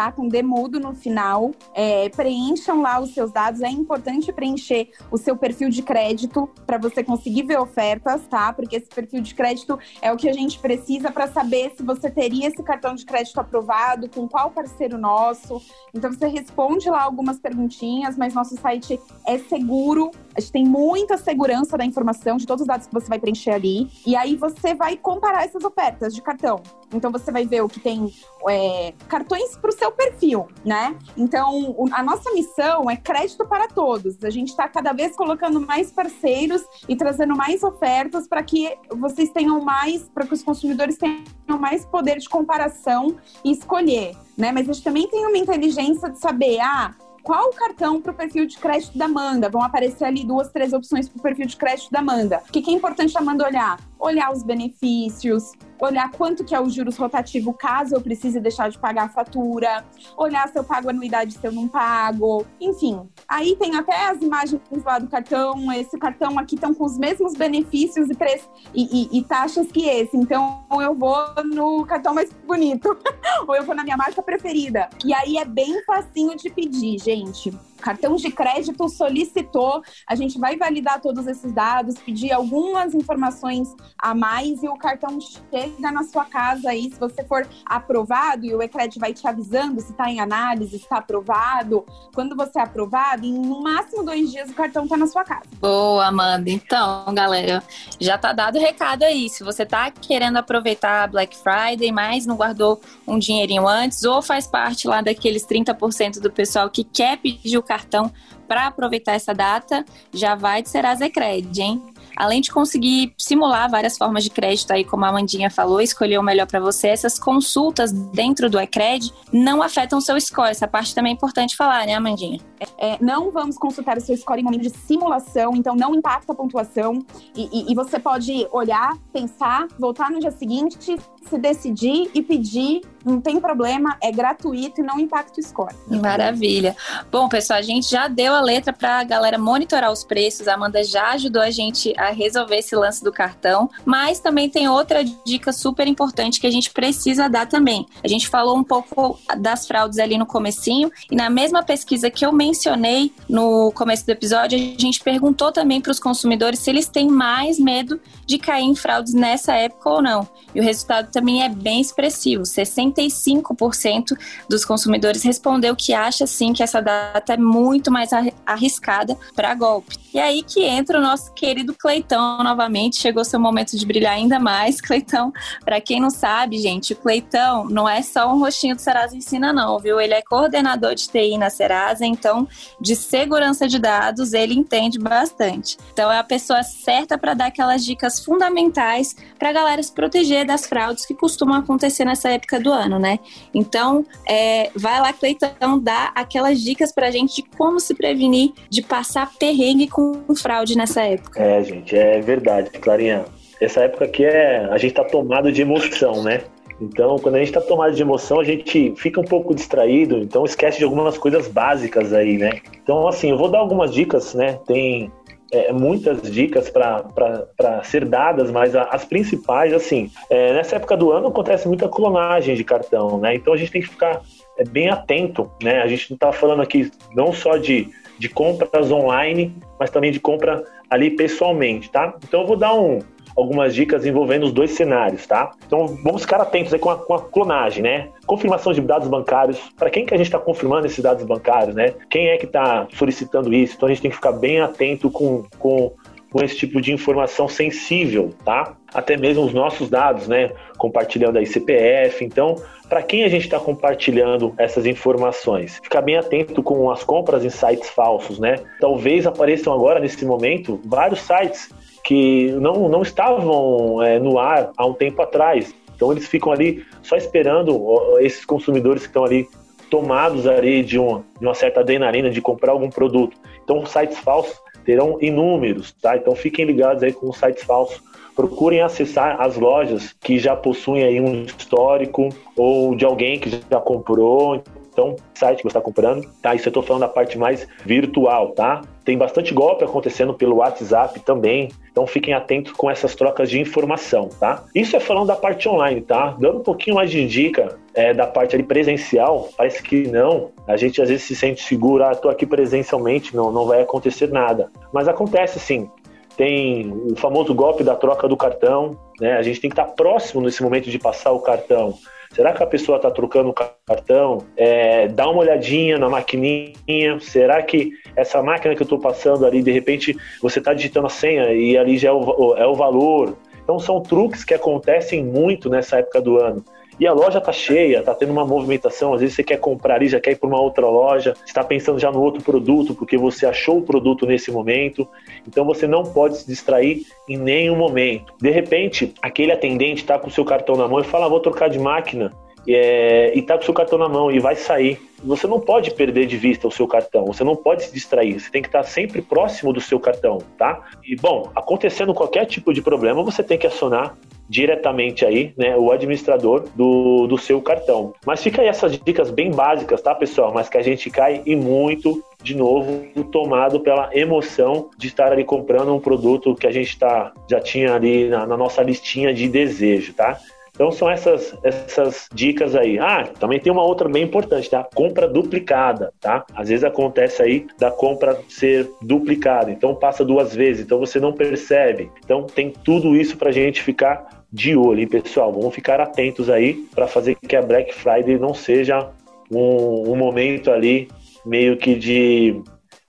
tá? 0.00 0.10
Com 0.10 0.28
demudo 0.28 0.80
no 0.80 0.94
final. 0.94 1.50
É, 1.74 2.08
preencham 2.08 2.80
lá 2.80 2.98
os 2.98 3.12
seus 3.12 3.30
dados. 3.30 3.60
É 3.60 3.68
importante 3.68 4.32
preencher 4.32 4.88
o 5.10 5.18
seu 5.18 5.36
perfil 5.36 5.68
de 5.68 5.82
crédito 5.82 6.48
para 6.66 6.78
você 6.78 7.04
conseguir 7.04 7.42
ver 7.42 7.60
ofertas, 7.60 8.26
tá? 8.26 8.50
Porque 8.50 8.76
esse 8.76 8.86
perfil 8.86 9.20
de 9.20 9.34
crédito 9.34 9.78
é 10.00 10.10
o 10.10 10.16
que 10.16 10.26
a 10.26 10.32
gente 10.32 10.58
precisa 10.58 11.10
para 11.10 11.26
saber 11.26 11.74
se 11.76 11.82
você 11.82 12.10
teria 12.10 12.48
esse 12.48 12.62
cartão 12.62 12.94
de 12.94 13.04
crédito 13.04 13.38
aprovado, 13.38 14.08
com 14.08 14.26
qual 14.26 14.50
parceiro 14.50 14.96
nosso. 14.96 15.60
Então 15.92 16.10
você 16.10 16.26
responde 16.28 16.88
lá 16.88 17.02
algumas 17.02 17.38
perguntinhas, 17.38 18.16
mas 18.16 18.32
nosso 18.32 18.56
site 18.56 18.98
é 19.26 19.38
seguro. 19.38 20.10
A 20.34 20.40
gente 20.40 20.52
tem 20.52 20.64
muita 20.64 21.16
segurança 21.16 21.76
da 21.76 21.84
informação, 21.84 22.36
de 22.36 22.46
todos 22.46 22.62
os 22.62 22.66
dados 22.66 22.86
que 22.86 22.92
você 22.92 23.08
vai 23.08 23.18
preencher 23.18 23.50
ali. 23.50 23.90
E 24.06 24.14
aí 24.16 24.36
você 24.36 24.74
vai 24.74 24.96
comparar 24.96 25.44
essas 25.44 25.64
ofertas 25.64 26.14
de 26.14 26.22
cartão. 26.22 26.62
Então 26.92 27.10
você 27.10 27.30
vai 27.30 27.46
ver 27.46 27.62
o 27.62 27.68
que 27.68 27.80
tem 27.80 28.12
é, 28.48 28.92
cartões 29.08 29.56
para 29.56 29.70
o 29.70 29.72
seu 29.72 29.92
perfil, 29.92 30.48
né? 30.64 30.96
Então 31.16 31.76
a 31.92 32.02
nossa 32.02 32.32
missão 32.32 32.90
é 32.90 32.96
crédito 32.96 33.46
para 33.46 33.68
todos. 33.68 34.22
A 34.24 34.30
gente 34.30 34.48
está 34.48 34.68
cada 34.68 34.92
vez 34.92 35.16
colocando 35.16 35.60
mais 35.60 35.90
parceiros 35.90 36.62
e 36.88 36.96
trazendo 36.96 37.36
mais 37.36 37.62
ofertas 37.62 38.26
para 38.26 38.42
que 38.42 38.76
vocês 38.90 39.30
tenham 39.30 39.60
mais, 39.60 40.08
para 40.08 40.26
que 40.26 40.34
os 40.34 40.42
consumidores 40.42 40.96
tenham 40.96 41.24
mais 41.58 41.84
poder 41.84 42.18
de 42.18 42.28
comparação 42.28 43.16
e 43.44 43.52
escolher, 43.52 44.16
né? 44.36 44.52
Mas 44.52 44.68
a 44.68 44.72
gente 44.72 44.84
também 44.84 45.08
tem 45.08 45.26
uma 45.26 45.38
inteligência 45.38 46.10
de 46.10 46.18
saber, 46.18 46.60
ah, 46.60 46.94
qual 47.22 47.50
o 47.50 47.54
cartão 47.54 48.00
para 48.00 48.12
o 48.12 48.14
perfil 48.14 48.46
de 48.46 48.56
crédito 48.58 48.96
da 48.96 49.06
Amanda. 49.06 49.48
Vão 49.48 49.62
aparecer 49.62 50.04
ali 50.04 50.24
duas, 50.24 50.50
três 50.50 50.72
opções 50.72 51.08
para 51.08 51.18
o 51.18 51.22
perfil 51.22 51.46
de 51.46 51.56
crédito 51.56 51.90
da 51.90 52.00
Amanda. 52.00 52.42
O 52.48 52.52
que, 52.52 52.62
que 52.62 52.70
é 52.70 52.74
importante 52.74 53.16
a 53.16 53.20
Amanda 53.20 53.46
olhar? 53.46 53.89
Olhar 54.00 54.32
os 54.32 54.42
benefícios, 54.42 55.52
olhar 55.80 56.10
quanto 56.10 56.44
que 56.44 56.54
é 56.54 56.60
o 56.60 56.68
juros 56.68 56.96
rotativo 56.96 57.52
caso 57.52 57.94
eu 57.94 58.00
precise 58.00 58.40
deixar 58.40 58.70
de 58.70 58.78
pagar 58.78 59.04
a 59.04 59.08
fatura, 59.08 59.84
olhar 60.16 60.48
se 60.48 60.58
eu 60.58 60.64
pago 60.64 60.90
anuidade 60.90 61.34
se 61.34 61.46
eu 61.46 61.52
não 61.52 61.68
pago, 61.68 62.46
enfim. 62.60 63.08
Aí 63.28 63.56
tem 63.56 63.76
até 63.76 64.08
as 64.08 64.20
imagens 64.20 64.60
lá 64.84 64.98
do 64.98 65.08
cartão, 65.08 65.72
esse 65.72 65.98
cartão 65.98 66.38
aqui 66.38 66.54
estão 66.54 66.74
com 66.74 66.84
os 66.84 66.98
mesmos 66.98 67.34
benefícios 67.34 68.08
e, 68.10 68.14
preços, 68.14 68.48
e, 68.74 69.08
e, 69.14 69.18
e 69.18 69.24
taxas 69.24 69.70
que 69.70 69.86
esse, 69.86 70.16
então 70.16 70.64
eu 70.80 70.94
vou 70.94 71.16
no 71.44 71.84
cartão 71.86 72.14
mais 72.14 72.32
bonito, 72.46 72.96
ou 73.46 73.54
eu 73.54 73.64
vou 73.64 73.74
na 73.74 73.82
minha 73.82 73.96
marca 73.96 74.22
preferida. 74.22 74.88
E 75.04 75.12
aí 75.14 75.38
é 75.38 75.44
bem 75.44 75.82
facinho 75.84 76.36
de 76.36 76.50
pedir, 76.50 76.98
gente 76.98 77.52
cartão 77.80 78.16
de 78.16 78.30
crédito 78.30 78.88
solicitou, 78.88 79.82
a 80.06 80.14
gente 80.14 80.38
vai 80.38 80.56
validar 80.56 81.00
todos 81.00 81.26
esses 81.26 81.52
dados, 81.52 81.96
pedir 81.98 82.32
algumas 82.32 82.94
informações 82.94 83.68
a 83.98 84.14
mais 84.14 84.62
e 84.62 84.68
o 84.68 84.76
cartão 84.76 85.18
chega 85.20 85.90
na 85.90 86.04
sua 86.04 86.24
casa 86.24 86.70
aí, 86.70 86.90
se 86.90 86.98
você 86.98 87.24
for 87.24 87.46
aprovado 87.64 88.44
e 88.44 88.54
o 88.54 88.62
Ecred 88.62 88.98
vai 88.98 89.12
te 89.12 89.26
avisando 89.26 89.80
se 89.80 89.92
está 89.92 90.10
em 90.10 90.20
análise, 90.20 90.70
se 90.70 90.76
está 90.76 90.98
aprovado. 90.98 91.84
Quando 92.14 92.36
você 92.36 92.58
é 92.58 92.62
aprovado. 92.62 93.24
Em 93.24 93.32
no 93.32 93.62
máximo 93.62 94.04
dois 94.04 94.30
dias 94.30 94.50
o 94.50 94.54
cartão 94.54 94.86
tá 94.86 94.96
na 94.96 95.06
sua 95.06 95.24
casa. 95.24 95.42
Boa, 95.60 96.06
Amanda. 96.06 96.50
Então, 96.50 97.04
galera, 97.14 97.62
já 97.98 98.18
tá 98.18 98.32
dado 98.32 98.58
o 98.58 98.60
recado 98.60 99.02
aí. 99.02 99.28
Se 99.28 99.42
você 99.42 99.64
tá 99.64 99.90
querendo 99.90 100.36
aproveitar 100.36 101.04
a 101.04 101.06
Black 101.06 101.36
Friday, 101.36 101.90
mas 101.92 102.26
não 102.26 102.36
guardou 102.36 102.80
um 103.06 103.18
dinheirinho 103.18 103.66
antes, 103.66 104.04
ou 104.04 104.22
faz 104.22 104.46
parte 104.46 104.86
lá 104.86 105.00
daqueles 105.00 105.46
30% 105.46 106.20
do 106.20 106.30
pessoal 106.30 106.68
que 106.70 106.84
quer 106.84 107.18
pedir 107.18 107.58
o 107.58 107.62
cartão 107.70 108.12
para 108.48 108.66
aproveitar 108.66 109.12
essa 109.12 109.32
data, 109.32 109.84
já 110.12 110.34
vai 110.34 110.60
de 110.60 110.68
Serasa 110.68 111.08
Cred, 111.08 111.62
hein? 111.62 111.80
Além 112.16 112.40
de 112.40 112.50
conseguir 112.50 113.12
simular 113.18 113.70
várias 113.70 113.96
formas 113.96 114.24
de 114.24 114.30
crédito 114.30 114.70
aí, 114.72 114.84
como 114.84 115.04
a 115.04 115.08
Amandinha 115.08 115.50
falou, 115.50 115.80
escolher 115.80 116.18
o 116.18 116.22
melhor 116.22 116.46
para 116.46 116.60
você, 116.60 116.88
essas 116.88 117.18
consultas 117.18 117.92
dentro 117.92 118.48
do 118.48 118.58
eCred 118.58 119.12
não 119.32 119.62
afetam 119.62 119.98
o 119.98 120.02
seu 120.02 120.20
score. 120.20 120.50
Essa 120.50 120.66
parte 120.66 120.94
também 120.94 121.12
é 121.12 121.14
importante 121.14 121.56
falar, 121.56 121.86
né, 121.86 121.94
Amandinha? 121.94 122.40
É, 122.78 122.98
não 123.00 123.30
vamos 123.30 123.56
consultar 123.56 123.96
o 123.96 124.00
seu 124.00 124.16
score 124.16 124.40
em 124.40 124.44
momento 124.44 124.62
de 124.62 124.70
simulação, 124.70 125.54
então 125.54 125.74
não 125.74 125.94
impacta 125.94 126.32
a 126.32 126.36
pontuação. 126.36 127.04
E, 127.34 127.48
e, 127.52 127.72
e 127.72 127.74
você 127.74 127.98
pode 127.98 128.46
olhar, 128.52 128.96
pensar, 129.12 129.66
voltar 129.78 130.10
no 130.10 130.20
dia 130.20 130.30
seguinte, 130.30 130.96
se 131.28 131.38
decidir 131.38 132.10
e 132.14 132.22
pedir 132.22 132.80
não 133.04 133.20
tem 133.20 133.40
problema, 133.40 133.96
é 134.02 134.12
gratuito 134.12 134.80
e 134.80 134.84
não 134.84 134.98
impacta 134.98 135.40
o 135.40 135.42
score. 135.42 135.74
Maravilha. 135.86 136.76
Bom, 137.10 137.28
pessoal, 137.28 137.58
a 137.58 137.62
gente 137.62 137.88
já 137.90 138.08
deu 138.08 138.34
a 138.34 138.40
letra 138.40 138.72
para 138.72 139.00
a 139.00 139.04
galera 139.04 139.38
monitorar 139.38 139.90
os 139.90 140.04
preços. 140.04 140.46
A 140.46 140.54
Amanda 140.54 140.84
já 140.84 141.12
ajudou 141.12 141.40
a 141.40 141.50
gente 141.50 141.94
a 141.98 142.09
resolver 142.12 142.56
esse 142.56 142.74
lance 142.74 143.02
do 143.02 143.12
cartão, 143.12 143.70
mas 143.84 144.20
também 144.20 144.48
tem 144.48 144.68
outra 144.68 145.02
dica 145.24 145.52
super 145.52 145.86
importante 145.86 146.40
que 146.40 146.46
a 146.46 146.50
gente 146.50 146.70
precisa 146.70 147.28
dar 147.28 147.46
também. 147.46 147.86
A 148.02 148.08
gente 148.08 148.28
falou 148.28 148.56
um 148.56 148.64
pouco 148.64 149.18
das 149.38 149.66
fraudes 149.66 149.98
ali 149.98 150.16
no 150.16 150.26
comecinho 150.26 150.90
e 151.10 151.16
na 151.16 151.30
mesma 151.30 151.62
pesquisa 151.62 152.10
que 152.10 152.24
eu 152.24 152.32
mencionei 152.32 153.12
no 153.28 153.72
começo 153.72 154.04
do 154.04 154.10
episódio, 154.10 154.58
a 154.58 154.80
gente 154.80 155.00
perguntou 155.00 155.52
também 155.52 155.80
para 155.80 155.92
os 155.92 156.00
consumidores 156.00 156.60
se 156.60 156.70
eles 156.70 156.88
têm 156.88 157.08
mais 157.08 157.58
medo 157.58 158.00
de 158.26 158.38
cair 158.38 158.64
em 158.64 158.74
fraudes 158.74 159.12
nessa 159.12 159.54
época 159.54 159.90
ou 159.90 160.02
não. 160.02 160.28
E 160.54 160.60
o 160.60 160.62
resultado 160.62 161.10
também 161.10 161.42
é 161.42 161.48
bem 161.48 161.80
expressivo. 161.80 162.42
65% 162.42 164.16
dos 164.48 164.64
consumidores 164.64 165.22
respondeu 165.22 165.74
que 165.76 165.92
acha 165.92 166.26
sim 166.26 166.52
que 166.52 166.62
essa 166.62 166.80
data 166.80 167.34
é 167.34 167.36
muito 167.36 167.90
mais 167.90 168.10
arriscada 168.46 169.16
para 169.34 169.54
golpe. 169.54 169.96
E 170.12 170.18
aí 170.18 170.42
que 170.42 170.62
entra 170.62 170.98
o 170.98 171.02
nosso 171.02 171.32
querido 171.32 171.74
Cleitão 171.90 172.38
novamente. 172.44 173.00
Chegou 173.00 173.24
seu 173.24 173.40
momento 173.40 173.76
de 173.76 173.84
brilhar 173.84 174.12
ainda 174.12 174.38
mais, 174.38 174.78
Cleitão. 174.80 175.32
Para 175.64 175.80
quem 175.80 176.00
não 176.00 176.08
sabe, 176.08 176.56
gente, 176.58 176.92
o 176.92 176.96
Cleitão 176.96 177.64
não 177.64 177.88
é 177.88 178.00
só 178.00 178.32
um 178.32 178.38
rostinho 178.38 178.76
do 178.76 178.80
Serasa 178.80 179.16
Ensina, 179.16 179.52
não, 179.52 179.76
viu? 179.80 180.00
Ele 180.00 180.14
é 180.14 180.22
coordenador 180.22 180.94
de 180.94 181.08
TI 181.08 181.36
na 181.36 181.50
Serasa, 181.50 182.06
então 182.06 182.46
de 182.80 182.94
segurança 182.94 183.66
de 183.66 183.80
dados 183.80 184.32
ele 184.32 184.54
entende 184.54 185.00
bastante. 185.00 185.76
Então 185.92 186.12
é 186.12 186.18
a 186.18 186.22
pessoa 186.24 186.62
certa 186.62 187.18
para 187.18 187.34
dar 187.34 187.46
aquelas 187.46 187.84
dicas 187.84 188.24
fundamentais 188.24 189.16
para 189.36 189.48
a 189.48 189.52
galera 189.52 189.82
se 189.82 189.90
proteger 189.90 190.46
das 190.46 190.66
fraudes 190.66 191.04
que 191.04 191.14
costumam 191.14 191.58
acontecer 191.58 192.04
nessa 192.04 192.28
época 192.28 192.60
do 192.60 192.70
ano, 192.70 193.00
né? 193.00 193.18
Então, 193.52 194.06
é, 194.28 194.70
vai 194.76 195.00
lá, 195.00 195.12
Cleitão, 195.12 195.76
dá 195.80 196.12
aquelas 196.14 196.60
dicas 196.60 196.92
pra 196.92 197.10
gente 197.10 197.34
de 197.34 197.42
como 197.42 197.80
se 197.80 197.94
prevenir 197.94 198.52
de 198.68 198.80
passar 198.80 199.28
perrengue 199.38 199.88
com 199.88 200.22
fraude 200.36 200.76
nessa 200.76 201.02
época. 201.02 201.42
É, 201.42 201.62
gente, 201.64 201.79
é 201.92 202.20
verdade, 202.20 202.70
Clarinha. 202.70 203.24
Essa 203.60 203.82
época 203.82 204.06
aqui 204.06 204.24
é. 204.24 204.64
A 204.70 204.78
gente 204.78 204.94
tá 204.94 205.04
tomado 205.04 205.52
de 205.52 205.62
emoção, 205.62 206.22
né? 206.22 206.40
Então, 206.80 207.18
quando 207.18 207.34
a 207.34 207.38
gente 207.38 207.48
está 207.48 207.60
tomado 207.60 207.94
de 207.94 208.00
emoção, 208.00 208.40
a 208.40 208.44
gente 208.44 208.94
fica 208.96 209.20
um 209.20 209.24
pouco 209.24 209.54
distraído, 209.54 210.16
então 210.16 210.46
esquece 210.46 210.78
de 210.78 210.84
algumas 210.84 211.18
coisas 211.18 211.46
básicas 211.46 212.12
aí, 212.14 212.38
né? 212.38 212.52
Então, 212.82 213.06
assim, 213.06 213.30
eu 213.30 213.36
vou 213.36 213.50
dar 213.50 213.58
algumas 213.58 213.92
dicas, 213.92 214.32
né? 214.32 214.58
Tem 214.66 215.12
é, 215.52 215.72
muitas 215.72 216.22
dicas 216.22 216.70
para 216.70 217.82
ser 217.84 218.06
dadas, 218.06 218.50
mas 218.50 218.74
as 218.74 219.04
principais, 219.04 219.74
assim, 219.74 220.10
é, 220.30 220.54
nessa 220.54 220.76
época 220.76 220.96
do 220.96 221.12
ano 221.12 221.28
acontece 221.28 221.68
muita 221.68 221.88
clonagem 221.88 222.54
de 222.54 222.64
cartão, 222.64 223.18
né? 223.18 223.34
Então 223.34 223.52
a 223.52 223.56
gente 223.56 223.72
tem 223.72 223.82
que 223.82 223.88
ficar 223.88 224.22
é, 224.60 224.64
bem 224.64 224.88
atento, 224.88 225.50
né? 225.62 225.82
A 225.82 225.86
gente 225.86 226.10
não 226.10 226.14
está 226.14 226.32
falando 226.32 226.60
aqui 226.60 226.90
não 227.14 227.32
só 227.32 227.56
de, 227.56 227.88
de 228.18 228.28
compras 228.28 228.90
online, 228.90 229.54
mas 229.78 229.90
também 229.90 230.12
de 230.12 230.20
compra 230.20 230.62
ali 230.88 231.10
pessoalmente, 231.10 231.90
tá? 231.90 232.14
Então 232.22 232.42
eu 232.42 232.46
vou 232.46 232.56
dar 232.56 232.74
um, 232.74 232.98
algumas 233.36 233.74
dicas 233.74 234.04
envolvendo 234.04 234.44
os 234.44 234.52
dois 234.52 234.72
cenários, 234.72 235.26
tá? 235.26 235.52
Então 235.66 235.86
vamos 236.02 236.22
ficar 236.22 236.40
atentos 236.40 236.74
aí 236.74 236.78
com 236.78 236.90
a, 236.90 236.96
com 236.96 237.14
a 237.14 237.22
clonagem, 237.22 237.82
né? 237.82 238.08
Confirmação 238.26 238.72
de 238.72 238.80
dados 238.80 239.08
bancários. 239.08 239.58
Para 239.76 239.90
quem 239.90 240.04
que 240.04 240.14
a 240.14 240.16
gente 240.16 240.26
está 240.26 240.38
confirmando 240.38 240.86
esses 240.86 241.02
dados 241.02 241.24
bancários, 241.24 241.74
né? 241.74 241.94
Quem 242.10 242.28
é 242.28 242.36
que 242.36 242.46
está 242.46 242.86
solicitando 242.92 243.52
isso? 243.54 243.76
Então 243.76 243.88
a 243.88 243.92
gente 243.92 244.02
tem 244.02 244.10
que 244.10 244.16
ficar 244.16 244.32
bem 244.32 244.60
atento 244.60 245.10
com, 245.10 245.44
com, 245.58 245.92
com 246.30 246.42
esse 246.44 246.56
tipo 246.56 246.80
de 246.80 246.92
informação 246.92 247.48
sensível, 247.48 248.30
tá? 248.44 248.76
Até 248.94 249.16
mesmo 249.16 249.44
os 249.44 249.52
nossos 249.52 249.90
dados, 249.90 250.28
né? 250.28 250.52
Compartilhando 250.78 251.38
aí 251.38 251.46
CPF. 251.46 252.24
Então, 252.24 252.56
para 252.88 253.02
quem 253.02 253.24
a 253.24 253.28
gente 253.28 253.44
está 253.44 253.58
compartilhando 253.58 254.54
essas 254.56 254.86
informações? 254.86 255.78
Ficar 255.82 256.02
bem 256.02 256.16
atento 256.16 256.62
com 256.62 256.90
as 256.90 257.02
compras 257.02 257.44
em 257.44 257.50
sites 257.50 257.90
falsos, 257.90 258.38
né? 258.38 258.56
Talvez 258.80 259.26
apareçam 259.26 259.72
agora, 259.72 259.98
nesse 260.00 260.24
momento, 260.24 260.80
vários 260.84 261.20
sites 261.20 261.70
que 262.04 262.50
não, 262.52 262.88
não 262.88 263.02
estavam 263.02 264.02
é, 264.02 264.18
no 264.18 264.38
ar 264.38 264.70
há 264.76 264.86
um 264.86 264.94
tempo 264.94 265.20
atrás. 265.22 265.74
Então 265.94 266.10
eles 266.10 266.26
ficam 266.26 266.50
ali 266.50 266.84
só 267.02 267.16
esperando 267.16 268.18
esses 268.20 268.44
consumidores 268.44 269.02
que 269.02 269.08
estão 269.08 269.24
ali 269.24 269.46
tomados 269.90 270.46
ali 270.46 270.82
de 270.82 270.98
uma, 270.98 271.24
de 271.38 271.46
uma 271.46 271.54
certa 271.54 271.80
adrenalina 271.80 272.30
de 272.30 272.40
comprar 272.40 272.72
algum 272.72 272.88
produto. 272.88 273.36
Então 273.62 273.84
sites 273.84 274.18
falsos 274.18 274.56
terão 274.84 275.18
inúmeros, 275.20 275.92
tá? 275.92 276.16
Então 276.16 276.34
fiquem 276.34 276.64
ligados 276.64 277.02
aí 277.02 277.12
com 277.12 277.28
os 277.28 277.38
sites 277.38 277.64
falsos. 277.64 278.02
Procurem 278.34 278.80
acessar 278.80 279.40
as 279.40 279.56
lojas 279.56 280.14
que 280.20 280.38
já 280.38 280.56
possuem 280.56 281.02
aí 281.04 281.20
um 281.20 281.42
histórico 281.42 282.28
ou 282.56 282.94
de 282.94 283.04
alguém 283.04 283.38
que 283.38 283.50
já 283.50 283.80
comprou. 283.80 284.62
Então, 284.92 285.16
site 285.34 285.58
que 285.58 285.62
você 285.62 285.68
está 285.68 285.80
comprando, 285.80 286.28
tá? 286.42 286.54
Isso 286.54 286.68
eu 286.68 286.70
estou 286.70 286.82
falando 286.82 287.02
da 287.02 287.08
parte 287.08 287.38
mais 287.38 287.66
virtual, 287.84 288.50
tá? 288.50 288.82
Tem 289.04 289.16
bastante 289.16 289.54
golpe 289.54 289.84
acontecendo 289.84 290.34
pelo 290.34 290.56
WhatsApp 290.56 291.20
também, 291.20 291.70
então 291.90 292.06
fiquem 292.06 292.34
atentos 292.34 292.72
com 292.72 292.90
essas 292.90 293.14
trocas 293.14 293.48
de 293.48 293.58
informação, 293.58 294.28
tá? 294.28 294.64
Isso 294.74 294.96
é 294.96 295.00
falando 295.00 295.28
da 295.28 295.36
parte 295.36 295.68
online, 295.68 296.00
tá? 296.02 296.36
Dando 296.38 296.58
um 296.58 296.62
pouquinho 296.62 296.96
mais 296.96 297.10
de 297.10 297.26
dica 297.26 297.78
é, 297.94 298.14
da 298.14 298.26
parte 298.26 298.54
ali 298.54 298.62
presencial, 298.62 299.48
parece 299.56 299.82
que 299.82 300.06
não. 300.08 300.50
A 300.66 300.76
gente 300.76 301.00
às 301.02 301.08
vezes 301.08 301.24
se 301.24 301.34
sente 301.34 301.62
seguro, 301.62 302.04
ah, 302.04 302.14
tô 302.14 302.28
aqui 302.28 302.46
presencialmente, 302.46 303.34
não, 303.34 303.50
não 303.50 303.66
vai 303.66 303.82
acontecer 303.82 304.28
nada. 304.28 304.70
Mas 304.92 305.08
acontece 305.08 305.58
sim. 305.58 305.88
Tem 306.36 306.90
o 306.90 307.16
famoso 307.16 307.54
golpe 307.54 307.82
da 307.82 307.94
troca 307.94 308.28
do 308.28 308.36
cartão, 308.36 308.96
né? 309.20 309.34
A 309.34 309.42
gente 309.42 309.60
tem 309.60 309.68
que 309.68 309.78
estar 309.78 309.92
próximo 309.92 310.40
nesse 310.40 310.62
momento 310.62 310.88
de 310.88 310.98
passar 310.98 311.32
o 311.32 311.40
cartão. 311.40 311.94
Será 312.32 312.52
que 312.52 312.62
a 312.62 312.66
pessoa 312.66 312.96
está 312.96 313.10
trocando 313.10 313.50
o 313.50 313.52
cartão? 313.52 314.38
É, 314.56 315.08
dá 315.08 315.28
uma 315.28 315.40
olhadinha 315.40 315.98
na 315.98 316.08
maquininha. 316.08 317.18
Será 317.20 317.60
que 317.60 317.90
essa 318.14 318.40
máquina 318.40 318.74
que 318.74 318.82
eu 318.82 318.84
estou 318.84 319.00
passando 319.00 319.44
ali, 319.44 319.62
de 319.62 319.72
repente, 319.72 320.16
você 320.40 320.60
está 320.60 320.72
digitando 320.72 321.08
a 321.08 321.10
senha 321.10 321.52
e 321.52 321.76
ali 321.76 321.98
já 321.98 322.10
é 322.10 322.12
o, 322.12 322.54
é 322.56 322.66
o 322.66 322.74
valor? 322.74 323.36
Então 323.64 323.80
são 323.80 324.00
truques 324.00 324.44
que 324.44 324.54
acontecem 324.54 325.24
muito 325.24 325.68
nessa 325.68 325.98
época 325.98 326.20
do 326.20 326.38
ano. 326.38 326.64
E 327.00 327.06
a 327.06 327.14
loja 327.14 327.40
tá 327.40 327.50
cheia, 327.50 328.02
tá 328.02 328.14
tendo 328.14 328.30
uma 328.30 328.44
movimentação. 328.44 329.14
Às 329.14 329.22
vezes 329.22 329.34
você 329.34 329.42
quer 329.42 329.56
comprar 329.56 329.94
ali, 329.94 330.06
já 330.06 330.20
quer 330.20 330.32
ir 330.32 330.36
para 330.36 330.46
uma 330.46 330.60
outra 330.60 330.86
loja, 330.86 331.34
está 331.46 331.64
pensando 331.64 331.98
já 331.98 332.12
no 332.12 332.20
outro 332.20 332.42
produto, 332.42 332.94
porque 332.94 333.16
você 333.16 333.46
achou 333.46 333.78
o 333.78 333.82
produto 333.82 334.26
nesse 334.26 334.52
momento. 334.52 335.08
Então 335.48 335.64
você 335.64 335.86
não 335.86 336.02
pode 336.02 336.36
se 336.36 336.46
distrair 336.46 337.06
em 337.26 337.38
nenhum 337.38 337.74
momento. 337.74 338.34
De 338.38 338.50
repente, 338.50 339.14
aquele 339.22 339.50
atendente 339.50 340.02
está 340.02 340.18
com 340.18 340.28
o 340.28 340.30
seu 340.30 340.44
cartão 340.44 340.76
na 340.76 340.86
mão 340.86 341.00
e 341.00 341.04
fala: 341.04 341.24
ah, 341.24 341.28
vou 341.30 341.40
trocar 341.40 341.70
de 341.70 341.78
máquina. 341.78 342.34
É, 342.68 343.32
e 343.34 343.42
tá 343.42 343.54
com 343.54 343.62
o 343.62 343.64
seu 343.64 343.74
cartão 343.74 343.98
na 343.98 344.08
mão 344.08 344.30
e 344.30 344.38
vai 344.38 344.54
sair. 344.54 345.00
Você 345.22 345.46
não 345.46 345.60
pode 345.60 345.90
perder 345.90 346.26
de 346.26 346.36
vista 346.36 346.66
o 346.66 346.70
seu 346.70 346.86
cartão, 346.86 347.26
você 347.26 347.44
não 347.44 347.54
pode 347.54 347.84
se 347.84 347.92
distrair, 347.92 348.40
você 348.40 348.50
tem 348.50 348.62
que 348.62 348.68
estar 348.68 348.82
sempre 348.84 349.20
próximo 349.20 349.72
do 349.72 349.80
seu 349.80 350.00
cartão, 350.00 350.38
tá? 350.56 350.80
E 351.04 351.14
bom, 351.14 351.50
acontecendo 351.54 352.14
qualquer 352.14 352.46
tipo 352.46 352.72
de 352.72 352.80
problema, 352.80 353.22
você 353.22 353.42
tem 353.42 353.58
que 353.58 353.66
acionar 353.66 354.16
diretamente 354.50 355.24
aí, 355.24 355.54
né, 355.56 355.76
o 355.76 355.92
administrador 355.92 356.64
do, 356.74 357.28
do 357.28 357.38
seu 357.38 357.62
cartão. 357.62 358.12
Mas 358.26 358.42
fica 358.42 358.60
aí 358.60 358.66
essas 358.66 358.98
dicas 358.98 359.30
bem 359.30 359.52
básicas, 359.52 360.02
tá, 360.02 360.12
pessoal? 360.12 360.52
Mas 360.52 360.68
que 360.68 360.76
a 360.76 360.82
gente 360.82 361.08
cai 361.08 361.40
e 361.46 361.54
muito, 361.54 362.20
de 362.42 362.56
novo, 362.56 363.06
tomado 363.30 363.78
pela 363.78 364.10
emoção 364.12 364.90
de 364.98 365.06
estar 365.06 365.30
ali 365.30 365.44
comprando 365.44 365.94
um 365.94 366.00
produto 366.00 366.56
que 366.56 366.66
a 366.66 366.72
gente 366.72 366.98
tá, 366.98 367.32
já 367.48 367.60
tinha 367.60 367.94
ali 367.94 368.28
na, 368.28 368.44
na 368.44 368.56
nossa 368.56 368.82
listinha 368.82 369.32
de 369.32 369.48
desejo, 369.48 370.14
tá? 370.14 370.36
Então 370.80 370.90
são 370.90 371.10
essas, 371.10 371.54
essas 371.62 372.26
dicas 372.32 372.74
aí. 372.74 372.98
Ah, 372.98 373.28
também 373.38 373.60
tem 373.60 373.70
uma 373.70 373.82
outra 373.82 374.08
bem 374.08 374.22
importante, 374.22 374.70
tá? 374.70 374.82
Compra 374.82 375.28
duplicada, 375.28 376.10
tá? 376.18 376.46
Às 376.54 376.70
vezes 376.70 376.82
acontece 376.82 377.42
aí 377.42 377.66
da 377.78 377.90
compra 377.90 378.40
ser 378.48 378.88
duplicada, 379.02 379.70
então 379.70 379.94
passa 379.94 380.24
duas 380.24 380.54
vezes, 380.54 380.86
então 380.86 380.98
você 380.98 381.20
não 381.20 381.34
percebe. 381.34 382.10
Então 382.24 382.44
tem 382.44 382.70
tudo 382.70 383.14
isso 383.14 383.36
para 383.36 383.50
a 383.50 383.52
gente 383.52 383.82
ficar 383.82 384.46
de 384.50 384.74
olho, 384.74 385.00
hein, 385.00 385.06
pessoal? 385.06 385.52
Vamos 385.52 385.74
ficar 385.74 386.00
atentos 386.00 386.48
aí 386.48 386.72
para 386.94 387.06
fazer 387.06 387.34
que 387.34 387.54
a 387.54 387.60
Black 387.60 387.94
Friday 387.94 388.38
não 388.38 388.54
seja 388.54 389.10
um, 389.52 390.10
um 390.10 390.16
momento 390.16 390.70
ali 390.70 391.08
meio 391.44 391.76
que 391.76 391.94
de 391.94 392.58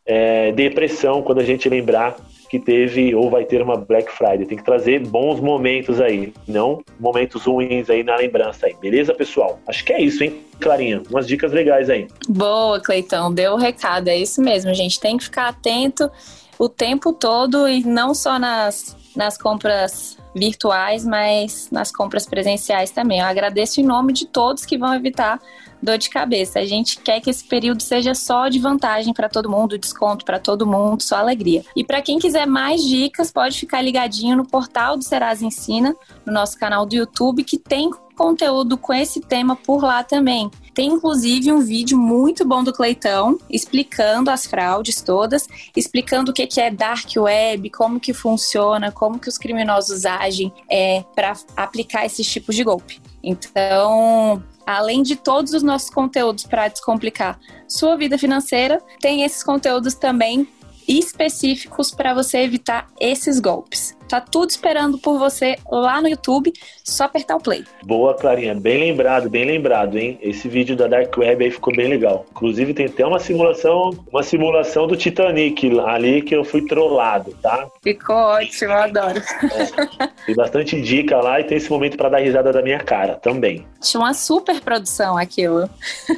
é, 0.06 0.52
depressão 0.52 1.22
quando 1.22 1.40
a 1.40 1.46
gente 1.46 1.70
lembrar 1.70 2.18
que 2.52 2.60
teve 2.60 3.16
ou 3.16 3.30
vai 3.30 3.46
ter 3.46 3.62
uma 3.62 3.78
Black 3.78 4.12
Friday. 4.12 4.46
Tem 4.46 4.58
que 4.58 4.64
trazer 4.66 5.00
bons 5.08 5.40
momentos 5.40 6.02
aí, 6.02 6.34
não 6.46 6.84
momentos 7.00 7.46
ruins 7.46 7.90
aí 7.90 8.04
na 8.04 8.18
lembrança 8.18 8.66
aí. 8.66 8.76
Beleza, 8.76 9.14
pessoal? 9.14 9.58
Acho 9.66 9.86
que 9.86 9.94
é 9.94 10.02
isso, 10.02 10.22
hein, 10.22 10.42
Clarinha? 10.60 11.02
Umas 11.10 11.26
dicas 11.26 11.54
legais 11.54 11.90
aí. 11.90 12.10
Boa, 12.28 12.82
Cleitão. 12.82 13.34
Deu 13.34 13.54
o 13.54 13.56
recado. 13.56 14.10
É 14.10 14.18
isso 14.18 14.42
mesmo, 14.42 14.74
gente. 14.74 15.00
Tem 15.00 15.16
que 15.18 15.24
ficar 15.24 15.48
atento 15.48 16.12
o 16.60 16.68
tempo 16.68 17.14
todo 17.14 17.70
e 17.70 17.86
não 17.86 18.14
só 18.14 18.38
nas, 18.38 18.98
nas 19.16 19.38
compras 19.38 20.18
virtuais, 20.36 21.06
mas 21.06 21.70
nas 21.72 21.90
compras 21.90 22.26
presenciais 22.26 22.92
também. 22.92 23.20
Eu 23.20 23.28
agradeço 23.28 23.80
em 23.80 23.86
nome 23.86 24.12
de 24.12 24.28
todos 24.28 24.66
que 24.66 24.78
vão 24.78 24.94
evitar 24.94 25.40
dor 25.82 25.98
de 25.98 26.10
cabeça. 26.10 26.60
A 26.60 26.66
gente 26.66 27.00
quer 27.00 27.20
que 27.20 27.30
esse 27.30 27.44
período 27.44 27.82
seja 27.82 28.14
só 28.14 28.48
de 28.48 28.60
vantagem 28.60 29.14
para 29.14 29.30
todo 29.30 29.50
mundo, 29.50 29.78
desconto 29.78 30.24
para 30.24 30.40
todo 30.40 30.68
mundo, 30.68 31.02
só 31.02 31.18
alegria. 31.18 31.64
E 31.76 31.84
para 31.84 32.02
quem 32.02 32.20
quiser 32.20 32.46
mais 32.46 32.82
dicas, 32.84 33.32
pode 33.32 33.60
ficar 33.60 33.82
ligadinho 33.82 34.38
no 34.38 34.46
portal 34.46 34.98
do 34.98 35.04
Serasa 35.04 35.46
Ensina, 35.46 35.96
no 36.26 36.34
nosso 36.34 36.58
canal 36.58 36.86
do 36.86 36.96
YouTube, 36.96 37.44
que 37.44 37.58
tem 37.58 37.90
conteúdo 38.16 38.78
com 38.78 38.94
esse 38.94 39.20
tema 39.20 39.56
por 39.56 39.84
lá 39.84 40.04
também. 40.04 40.50
Tem 40.74 40.88
inclusive 40.88 41.52
um 41.52 41.60
vídeo 41.60 41.98
muito 41.98 42.46
bom 42.46 42.64
do 42.64 42.72
Cleitão 42.72 43.38
explicando 43.50 44.30
as 44.30 44.46
fraudes 44.46 45.02
todas, 45.02 45.48
explicando 45.76 46.32
o 46.32 46.34
que 46.34 46.48
é 46.60 46.70
dark 46.70 47.10
web, 47.18 47.70
como 47.72 48.00
que 48.00 48.14
funciona, 48.14 48.92
como 48.92 49.20
que 49.20 49.28
os 49.28 49.38
criminosos 49.38 50.06
agem 50.06 50.54
é, 50.70 51.04
para 51.16 51.34
aplicar 51.58 52.06
esses 52.06 52.28
tipos 52.28 52.56
de 52.56 52.64
golpe. 52.64 53.02
Então, 53.24 54.42
além 54.66 55.04
de 55.04 55.16
todos 55.16 55.54
os 55.54 55.64
nossos 55.64 55.90
conteúdos 55.90 56.44
para 56.44 56.68
descomplicar 56.68 57.40
sua 57.68 57.96
vida 57.96 58.18
financeira, 58.18 58.82
tem 59.00 59.24
esses 59.24 59.44
conteúdos 59.44 59.96
também 59.96 60.48
específicos 60.88 61.92
para 61.92 62.14
você 62.14 62.40
evitar 62.40 62.88
esses 63.00 63.40
golpes. 63.40 63.96
Tá 64.12 64.20
tudo 64.20 64.50
esperando 64.50 64.98
por 64.98 65.18
você 65.18 65.56
lá 65.72 66.02
no 66.02 66.10
YouTube, 66.10 66.52
só 66.84 67.06
apertar 67.06 67.38
o 67.38 67.40
play. 67.40 67.64
Boa, 67.84 68.14
Clarinha, 68.14 68.54
bem 68.54 68.78
lembrado, 68.78 69.30
bem 69.30 69.46
lembrado, 69.46 69.98
hein? 69.98 70.20
Esse 70.22 70.50
vídeo 70.50 70.76
da 70.76 70.86
Dark 70.86 71.18
Web 71.18 71.46
aí 71.46 71.50
ficou 71.50 71.74
bem 71.74 71.88
legal. 71.88 72.26
Inclusive 72.32 72.74
tem 72.74 72.88
até 72.88 73.06
uma 73.06 73.20
simulação, 73.20 73.92
uma 74.12 74.22
simulação 74.22 74.86
do 74.86 74.98
Titanic 74.98 75.80
ali 75.86 76.22
que 76.22 76.36
eu 76.36 76.44
fui 76.44 76.66
trollado, 76.66 77.34
tá? 77.42 77.70
Ficou 77.82 78.18
ótimo, 78.18 78.74
eu 78.74 78.80
adoro. 78.80 79.22
É, 79.44 80.08
tem 80.26 80.36
bastante 80.36 80.82
dica 80.82 81.16
lá 81.22 81.40
e 81.40 81.46
tem 81.46 81.58
esse 81.58 81.70
momento 81.70 81.96
para 81.96 82.10
dar 82.10 82.18
risada 82.18 82.52
da 82.52 82.62
minha 82.62 82.80
cara 82.80 83.16
também. 83.16 83.66
Tinha 83.80 84.02
uma 84.02 84.14
super 84.14 84.60
produção 84.60 85.18
aquilo. 85.18 85.70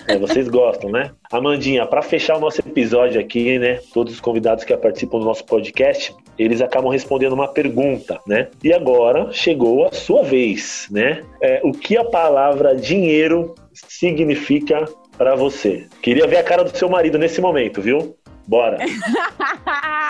É, 0.07 0.17
vocês 0.17 0.49
gostam, 0.49 0.89
né? 0.89 1.11
Amandinha, 1.31 1.85
para 1.85 2.01
fechar 2.01 2.37
o 2.37 2.39
nosso 2.39 2.59
episódio 2.59 3.19
aqui, 3.19 3.57
né? 3.57 3.79
Todos 3.93 4.13
os 4.13 4.19
convidados 4.19 4.63
que 4.63 4.75
participam 4.75 5.19
do 5.19 5.25
nosso 5.25 5.43
podcast, 5.45 6.15
eles 6.37 6.61
acabam 6.61 6.91
respondendo 6.91 7.33
uma 7.33 7.47
pergunta, 7.47 7.82
né? 8.27 8.49
E 8.63 8.73
agora 8.73 9.31
chegou 9.31 9.85
a 9.85 9.91
sua 9.91 10.23
vez, 10.23 10.87
né? 10.91 11.23
É, 11.41 11.61
o 11.63 11.71
que 11.71 11.97
a 11.97 12.03
palavra 12.03 12.75
dinheiro 12.75 13.55
significa 13.73 14.85
para 15.17 15.35
você? 15.35 15.87
Queria 16.01 16.27
ver 16.27 16.37
a 16.37 16.43
cara 16.43 16.63
do 16.63 16.75
seu 16.75 16.89
marido 16.89 17.17
nesse 17.17 17.41
momento, 17.41 17.81
viu? 17.81 18.15
Bora! 18.47 18.77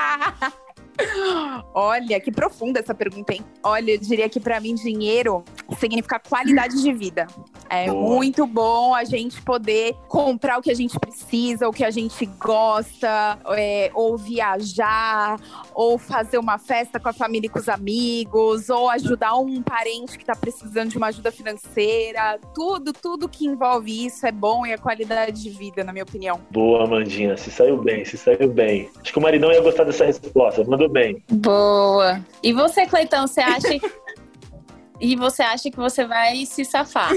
Olha, 1.73 2.19
que 2.19 2.31
profunda 2.31 2.79
essa 2.79 2.93
pergunta, 2.93 3.33
hein? 3.33 3.41
Olha, 3.63 3.91
eu 3.91 3.97
diria 3.97 4.29
que 4.29 4.39
para 4.39 4.59
mim 4.59 4.75
dinheiro 4.75 5.43
significa 5.79 6.19
qualidade 6.19 6.81
de 6.81 6.93
vida. 6.93 7.27
É 7.69 7.87
Boa. 7.87 8.15
muito 8.15 8.45
bom 8.45 8.93
a 8.93 9.03
gente 9.03 9.41
poder 9.41 9.95
comprar 10.07 10.59
o 10.59 10.61
que 10.61 10.69
a 10.69 10.75
gente 10.75 10.99
precisa, 10.99 11.67
o 11.67 11.71
que 11.71 11.83
a 11.83 11.89
gente 11.89 12.25
gosta, 12.25 13.39
é, 13.57 13.89
ou 13.93 14.17
viajar, 14.17 15.39
ou 15.73 15.97
fazer 15.97 16.37
uma 16.37 16.57
festa 16.57 16.99
com 16.99 17.09
a 17.09 17.13
família 17.13 17.47
e 17.47 17.49
com 17.49 17.59
os 17.59 17.69
amigos, 17.69 18.69
ou 18.69 18.89
ajudar 18.89 19.35
um 19.37 19.61
parente 19.61 20.17
que 20.17 20.23
está 20.23 20.35
precisando 20.35 20.89
de 20.89 20.97
uma 20.97 21.07
ajuda 21.07 21.31
financeira. 21.31 22.39
Tudo, 22.53 22.93
tudo 22.93 23.27
que 23.27 23.45
envolve 23.45 24.05
isso 24.05 24.25
é 24.25 24.31
bom 24.31 24.65
e 24.65 24.71
é 24.71 24.77
qualidade 24.77 25.41
de 25.41 25.49
vida, 25.49 25.83
na 25.83 25.91
minha 25.91 26.03
opinião. 26.03 26.39
Boa, 26.51 26.83
Amandinha. 26.83 27.35
Se 27.37 27.49
saiu 27.49 27.77
bem, 27.81 28.05
se 28.05 28.17
saiu 28.17 28.49
bem. 28.49 28.89
Acho 29.01 29.11
que 29.11 29.19
o 29.19 29.21
maridão 29.21 29.51
ia 29.51 29.61
gostar 29.61 29.83
dessa 29.83 30.05
resposta. 30.05 30.63
Mandou 30.63 30.82
bem. 30.89 31.23
Boa. 31.29 32.19
E 32.41 32.53
você, 32.53 32.85
Cleitão, 32.85 33.27
você 33.27 33.41
acha 33.41 33.67
e 34.99 35.15
você 35.15 35.41
acha 35.41 35.69
que 35.69 35.77
você 35.77 36.05
vai 36.05 36.45
se 36.45 36.63
safar 36.63 37.11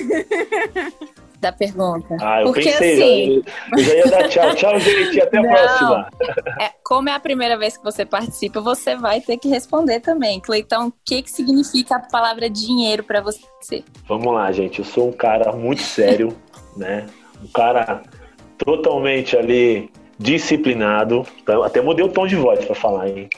da 1.40 1.52
pergunta? 1.52 2.16
Ah, 2.20 2.40
eu 2.40 2.46
Porque, 2.46 2.62
pensei, 2.62 2.92
assim... 2.92 3.42
eu 3.76 3.84
já 3.84 3.94
ia 3.94 4.06
dar 4.06 4.28
tchau. 4.28 4.54
Tchau, 4.54 4.78
gente, 4.80 5.20
até 5.20 5.38
a 5.38 5.42
Não, 5.42 5.50
próxima. 5.50 6.10
É, 6.60 6.70
como 6.82 7.08
é 7.08 7.14
a 7.14 7.20
primeira 7.20 7.56
vez 7.56 7.76
que 7.76 7.84
você 7.84 8.04
participa, 8.04 8.60
você 8.60 8.96
vai 8.96 9.20
ter 9.20 9.36
que 9.36 9.48
responder 9.48 10.00
também. 10.00 10.40
Cleitão, 10.40 10.88
o 10.88 10.92
que, 11.04 11.22
que 11.22 11.30
significa 11.30 11.96
a 11.96 12.00
palavra 12.00 12.48
dinheiro 12.50 13.04
para 13.04 13.20
você? 13.20 13.84
Vamos 14.08 14.32
lá, 14.32 14.50
gente. 14.50 14.80
Eu 14.80 14.84
sou 14.84 15.08
um 15.08 15.12
cara 15.12 15.52
muito 15.52 15.82
sério, 15.82 16.36
né? 16.76 17.06
Um 17.42 17.48
cara 17.48 18.02
totalmente 18.58 19.36
ali 19.36 19.90
disciplinado. 20.18 21.24
Até 21.64 21.80
mudei 21.80 22.04
o 22.04 22.08
tom 22.08 22.26
de 22.26 22.36
voz 22.36 22.64
para 22.64 22.74
falar, 22.74 23.08
hein? 23.08 23.28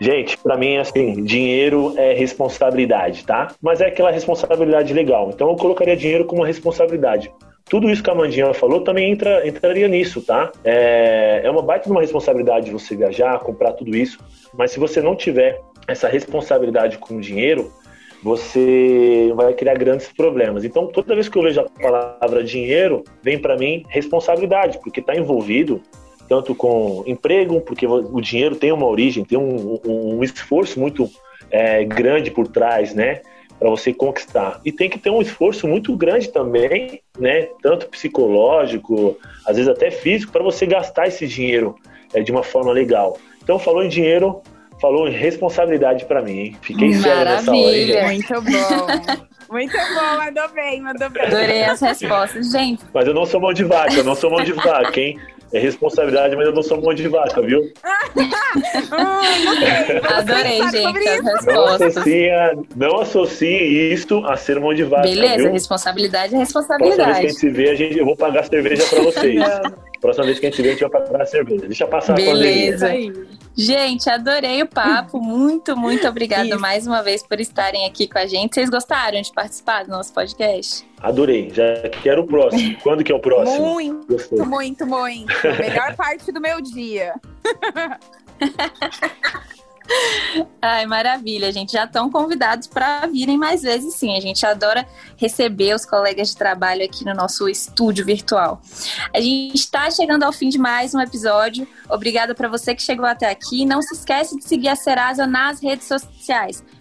Gente, 0.00 0.36
para 0.38 0.56
mim, 0.56 0.76
assim, 0.76 1.22
dinheiro 1.22 1.94
é 1.96 2.14
responsabilidade, 2.14 3.24
tá? 3.24 3.48
Mas 3.62 3.80
é 3.80 3.86
aquela 3.86 4.10
responsabilidade 4.10 4.92
legal. 4.92 5.30
Então 5.32 5.48
eu 5.48 5.56
colocaria 5.56 5.96
dinheiro 5.96 6.24
como 6.24 6.42
uma 6.42 6.46
responsabilidade. 6.46 7.32
Tudo 7.66 7.88
isso 7.88 8.02
que 8.02 8.10
a 8.10 8.14
Mandinha 8.14 8.52
falou 8.52 8.82
também 8.82 9.10
entra, 9.10 9.46
entraria 9.46 9.88
nisso, 9.88 10.20
tá? 10.20 10.52
É, 10.62 11.40
é 11.44 11.50
uma 11.50 11.62
baita 11.62 11.86
de 11.86 11.92
uma 11.92 12.00
responsabilidade 12.00 12.70
você 12.70 12.94
viajar, 12.94 13.38
comprar 13.40 13.72
tudo 13.72 13.96
isso, 13.96 14.18
mas 14.52 14.72
se 14.72 14.78
você 14.78 15.00
não 15.00 15.16
tiver 15.16 15.60
essa 15.88 16.08
responsabilidade 16.08 16.98
com 16.98 17.16
o 17.16 17.20
dinheiro, 17.20 17.72
você 18.22 19.32
vai 19.34 19.52
criar 19.54 19.74
grandes 19.74 20.08
problemas. 20.08 20.64
Então, 20.64 20.86
toda 20.86 21.14
vez 21.14 21.28
que 21.28 21.36
eu 21.38 21.42
vejo 21.42 21.60
a 21.60 21.64
palavra 21.64 22.42
dinheiro, 22.42 23.04
vem 23.22 23.38
para 23.38 23.56
mim 23.56 23.84
responsabilidade, 23.88 24.78
porque 24.82 25.00
está 25.00 25.14
envolvido 25.14 25.80
tanto 26.28 26.54
com 26.54 27.02
emprego, 27.06 27.60
porque 27.60 27.86
o 27.86 28.20
dinheiro 28.20 28.56
tem 28.56 28.72
uma 28.72 28.86
origem, 28.86 29.24
tem 29.24 29.38
um, 29.38 29.80
um 29.84 30.24
esforço 30.24 30.78
muito 30.80 31.08
é, 31.50 31.84
grande 31.84 32.30
por 32.30 32.48
trás, 32.48 32.94
né? 32.94 33.20
Para 33.58 33.70
você 33.70 33.92
conquistar. 33.92 34.60
E 34.64 34.72
tem 34.72 34.90
que 34.90 34.98
ter 34.98 35.10
um 35.10 35.22
esforço 35.22 35.66
muito 35.66 35.96
grande 35.96 36.28
também, 36.28 37.00
né? 37.18 37.48
Tanto 37.62 37.88
psicológico, 37.88 39.16
às 39.46 39.56
vezes 39.56 39.70
até 39.70 39.90
físico, 39.90 40.32
para 40.32 40.42
você 40.42 40.66
gastar 40.66 41.06
esse 41.06 41.26
dinheiro 41.26 41.76
é, 42.12 42.20
de 42.20 42.32
uma 42.32 42.42
forma 42.42 42.72
legal. 42.72 43.18
Então, 43.42 43.58
falou 43.58 43.84
em 43.84 43.88
dinheiro, 43.88 44.42
falou 44.80 45.06
em 45.08 45.12
responsabilidade 45.12 46.04
para 46.06 46.22
mim. 46.22 46.38
Hein? 46.38 46.56
Fiquei 46.62 46.92
sério 46.94 47.24
nessa 47.24 47.50
hora. 47.50 47.76
Hein, 47.76 48.04
muito 48.04 48.42
bom. 48.42 49.24
Muito 49.50 49.76
bom, 49.76 50.24
mandou 50.24 50.48
bem, 50.48 50.80
mandou 50.80 51.10
bem. 51.10 51.22
Adorei 51.22 51.64
as 51.64 51.80
respostas, 51.80 52.50
gente. 52.50 52.82
Mas 52.92 53.06
eu 53.06 53.14
não 53.14 53.26
sou 53.26 53.40
mão 53.40 53.52
de 53.52 53.62
vaca, 53.62 53.94
eu 53.94 54.04
não 54.04 54.14
sou 54.14 54.30
mão 54.30 54.42
de 54.42 54.52
vaca, 54.52 54.98
hein? 54.98 55.18
É 55.54 55.58
responsabilidade, 55.60 56.34
mas 56.34 56.46
eu 56.46 56.52
não 56.52 56.64
sou 56.64 56.82
mão 56.82 56.92
de 56.92 57.06
vaca, 57.06 57.40
viu? 57.40 57.72
Adorei, 60.16 60.60
gente, 60.68 61.08
as 61.08 61.24
respostas. 61.24 61.46
Não 61.46 61.64
associe, 61.64 62.28
não 62.74 63.00
associe 63.00 63.92
isso 63.92 64.18
a 64.26 64.36
ser 64.36 64.58
mão 64.58 64.74
de 64.74 64.82
vaca. 64.82 65.02
Beleza, 65.02 65.44
viu? 65.44 65.52
responsabilidade 65.52 66.34
é 66.34 66.38
responsabilidade. 66.38 66.96
Próxima 66.96 67.14
vez 67.14 67.20
que 67.20 67.26
a 67.26 67.28
gente 67.28 67.38
se 67.38 67.50
vê, 67.50 67.70
a 67.70 67.74
gente, 67.76 67.96
eu 67.96 68.04
vou 68.04 68.16
pagar 68.16 68.44
cerveja 68.44 68.84
pra 68.90 69.02
vocês. 69.02 69.40
Próxima 70.00 70.26
vez 70.26 70.40
que 70.40 70.46
a 70.46 70.50
gente 70.50 70.56
se 70.56 70.62
vê, 70.62 70.70
a 70.70 70.72
gente 70.72 70.80
vai 70.80 70.90
pagar 70.90 71.22
a 71.22 71.26
cerveja. 71.26 71.66
Deixa 71.66 71.86
passar 71.86 72.14
Beleza. 72.14 72.86
a 72.86 72.90
pandemia. 72.90 73.26
Gente, 73.56 74.10
adorei 74.10 74.62
o 74.62 74.66
papo. 74.66 75.20
Muito, 75.20 75.76
muito 75.76 76.06
obrigada 76.08 76.48
Isso. 76.48 76.60
mais 76.60 76.86
uma 76.86 77.02
vez 77.02 77.22
por 77.22 77.40
estarem 77.40 77.86
aqui 77.86 78.08
com 78.08 78.18
a 78.18 78.26
gente. 78.26 78.54
Vocês 78.54 78.68
gostaram 78.68 79.20
de 79.20 79.32
participar 79.32 79.84
do 79.84 79.90
nosso 79.90 80.12
podcast? 80.12 80.86
Adorei. 81.00 81.50
Já 81.50 81.88
quero 82.02 82.22
o 82.22 82.26
próximo. 82.26 82.76
Quando 82.82 83.04
que 83.04 83.12
é 83.12 83.14
o 83.14 83.20
próximo? 83.20 83.74
Muito, 83.74 84.06
Gostei. 84.08 84.38
muito, 84.40 84.86
muito. 84.86 85.32
Melhor 85.58 85.94
parte 85.94 86.32
do 86.32 86.40
meu 86.40 86.60
dia. 86.60 87.14
Ai, 90.60 90.86
maravilha, 90.86 91.52
gente. 91.52 91.72
Já 91.72 91.84
estão 91.84 92.10
convidados 92.10 92.66
para 92.66 93.06
virem 93.06 93.36
mais 93.36 93.62
vezes, 93.62 93.94
sim. 93.94 94.16
A 94.16 94.20
gente 94.20 94.44
adora 94.46 94.86
receber 95.16 95.74
os 95.74 95.84
colegas 95.84 96.30
de 96.30 96.36
trabalho 96.36 96.84
aqui 96.84 97.04
no 97.04 97.14
nosso 97.14 97.48
estúdio 97.48 98.04
virtual. 98.04 98.60
A 99.14 99.20
gente 99.20 99.54
está 99.54 99.90
chegando 99.90 100.22
ao 100.22 100.32
fim 100.32 100.48
de 100.48 100.58
mais 100.58 100.94
um 100.94 101.00
episódio. 101.00 101.68
Obrigada 101.88 102.34
para 102.34 102.48
você 102.48 102.74
que 102.74 102.82
chegou 102.82 103.06
até 103.06 103.30
aqui. 103.30 103.64
Não 103.66 103.82
se 103.82 103.94
esquece 103.94 104.36
de 104.38 104.44
seguir 104.44 104.68
a 104.68 104.76
Serasa 104.76 105.26
nas 105.26 105.62
redes 105.62 105.86
sociais. 105.86 106.13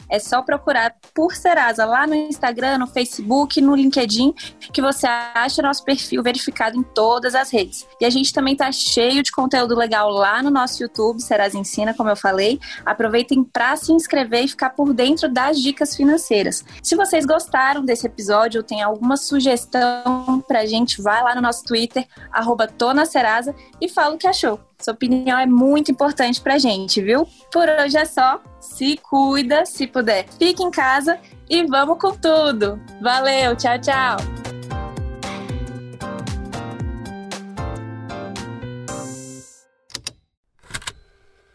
É 0.10 0.20
só 0.20 0.42
procurar 0.42 0.96
por 1.14 1.36
Serasa 1.36 1.86
lá 1.86 2.06
no 2.06 2.14
Instagram, 2.14 2.78
no 2.78 2.88
Facebook, 2.88 3.60
no 3.60 3.76
LinkedIn, 3.76 4.34
que 4.72 4.82
você 4.82 5.08
acha 5.08 5.62
nosso 5.62 5.84
perfil 5.84 6.22
verificado 6.22 6.78
em 6.78 6.84
todas 6.84 7.34
as 7.34 7.52
redes. 7.52 7.88
E 8.00 8.06
a 8.06 8.10
gente 8.10 8.34
também 8.34 8.56
tá 8.56 8.72
cheio 8.72 9.24
de 9.24 9.32
conteúdo 9.32 9.76
legal 9.76 10.10
lá 10.10 10.44
no 10.44 10.50
nosso 10.50 10.82
YouTube, 10.82 11.22
Serasa 11.22 11.58
Ensina, 11.58 11.94
como 11.94 12.10
eu 12.10 12.16
falei. 12.16 12.60
Aproveitem 12.86 13.44
para 13.44 13.76
se 13.76 13.92
inscrever 13.92 14.44
e 14.44 14.48
ficar 14.48 14.72
por 14.72 14.94
dentro 14.94 15.28
das 15.28 15.60
dicas 15.60 15.96
financeiras. 15.96 16.64
Se 16.82 16.96
vocês 16.96 17.26
gostaram 17.26 17.84
desse 17.84 18.06
episódio 18.06 18.62
ou 18.62 18.64
tem 18.64 18.82
alguma 18.82 19.18
sugestão 19.18 20.44
pra 20.48 20.66
gente, 20.66 21.02
vai 21.02 21.24
lá 21.24 21.34
no 21.36 21.42
nosso 21.42 21.64
Twitter, 21.64 22.06
arroba 22.32 22.68
Serasa, 23.06 23.56
e 23.82 23.90
fala 23.90 24.16
o 24.16 24.18
que 24.18 24.28
achou. 24.28 24.60
Sua 24.80 24.94
opinião 24.94 25.40
é 25.40 25.46
muito 25.46 25.92
importante 25.92 26.42
pra 26.42 26.58
gente, 26.58 27.02
viu? 27.02 27.26
Por 27.52 27.68
hoje 27.70 27.98
é 27.98 28.06
só. 28.06 28.42
Se 28.60 28.98
cuida, 28.98 29.66
se 29.66 29.88
puder, 29.88 30.26
fique 30.38 30.64
em 30.64 30.72
casa 30.72 31.20
e 31.50 31.66
vamos 31.66 31.98
com 32.00 32.12
tudo. 32.12 32.82
Valeu, 33.02 33.56
tchau, 33.56 33.80
tchau. 33.80 34.18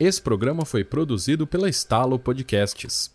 Esse 0.01 0.23
programa 0.23 0.65
foi 0.65 0.85
produzido 0.85 1.45
pela 1.45 1.69
Estalo 1.69 2.19
Podcasts. 2.21 3.13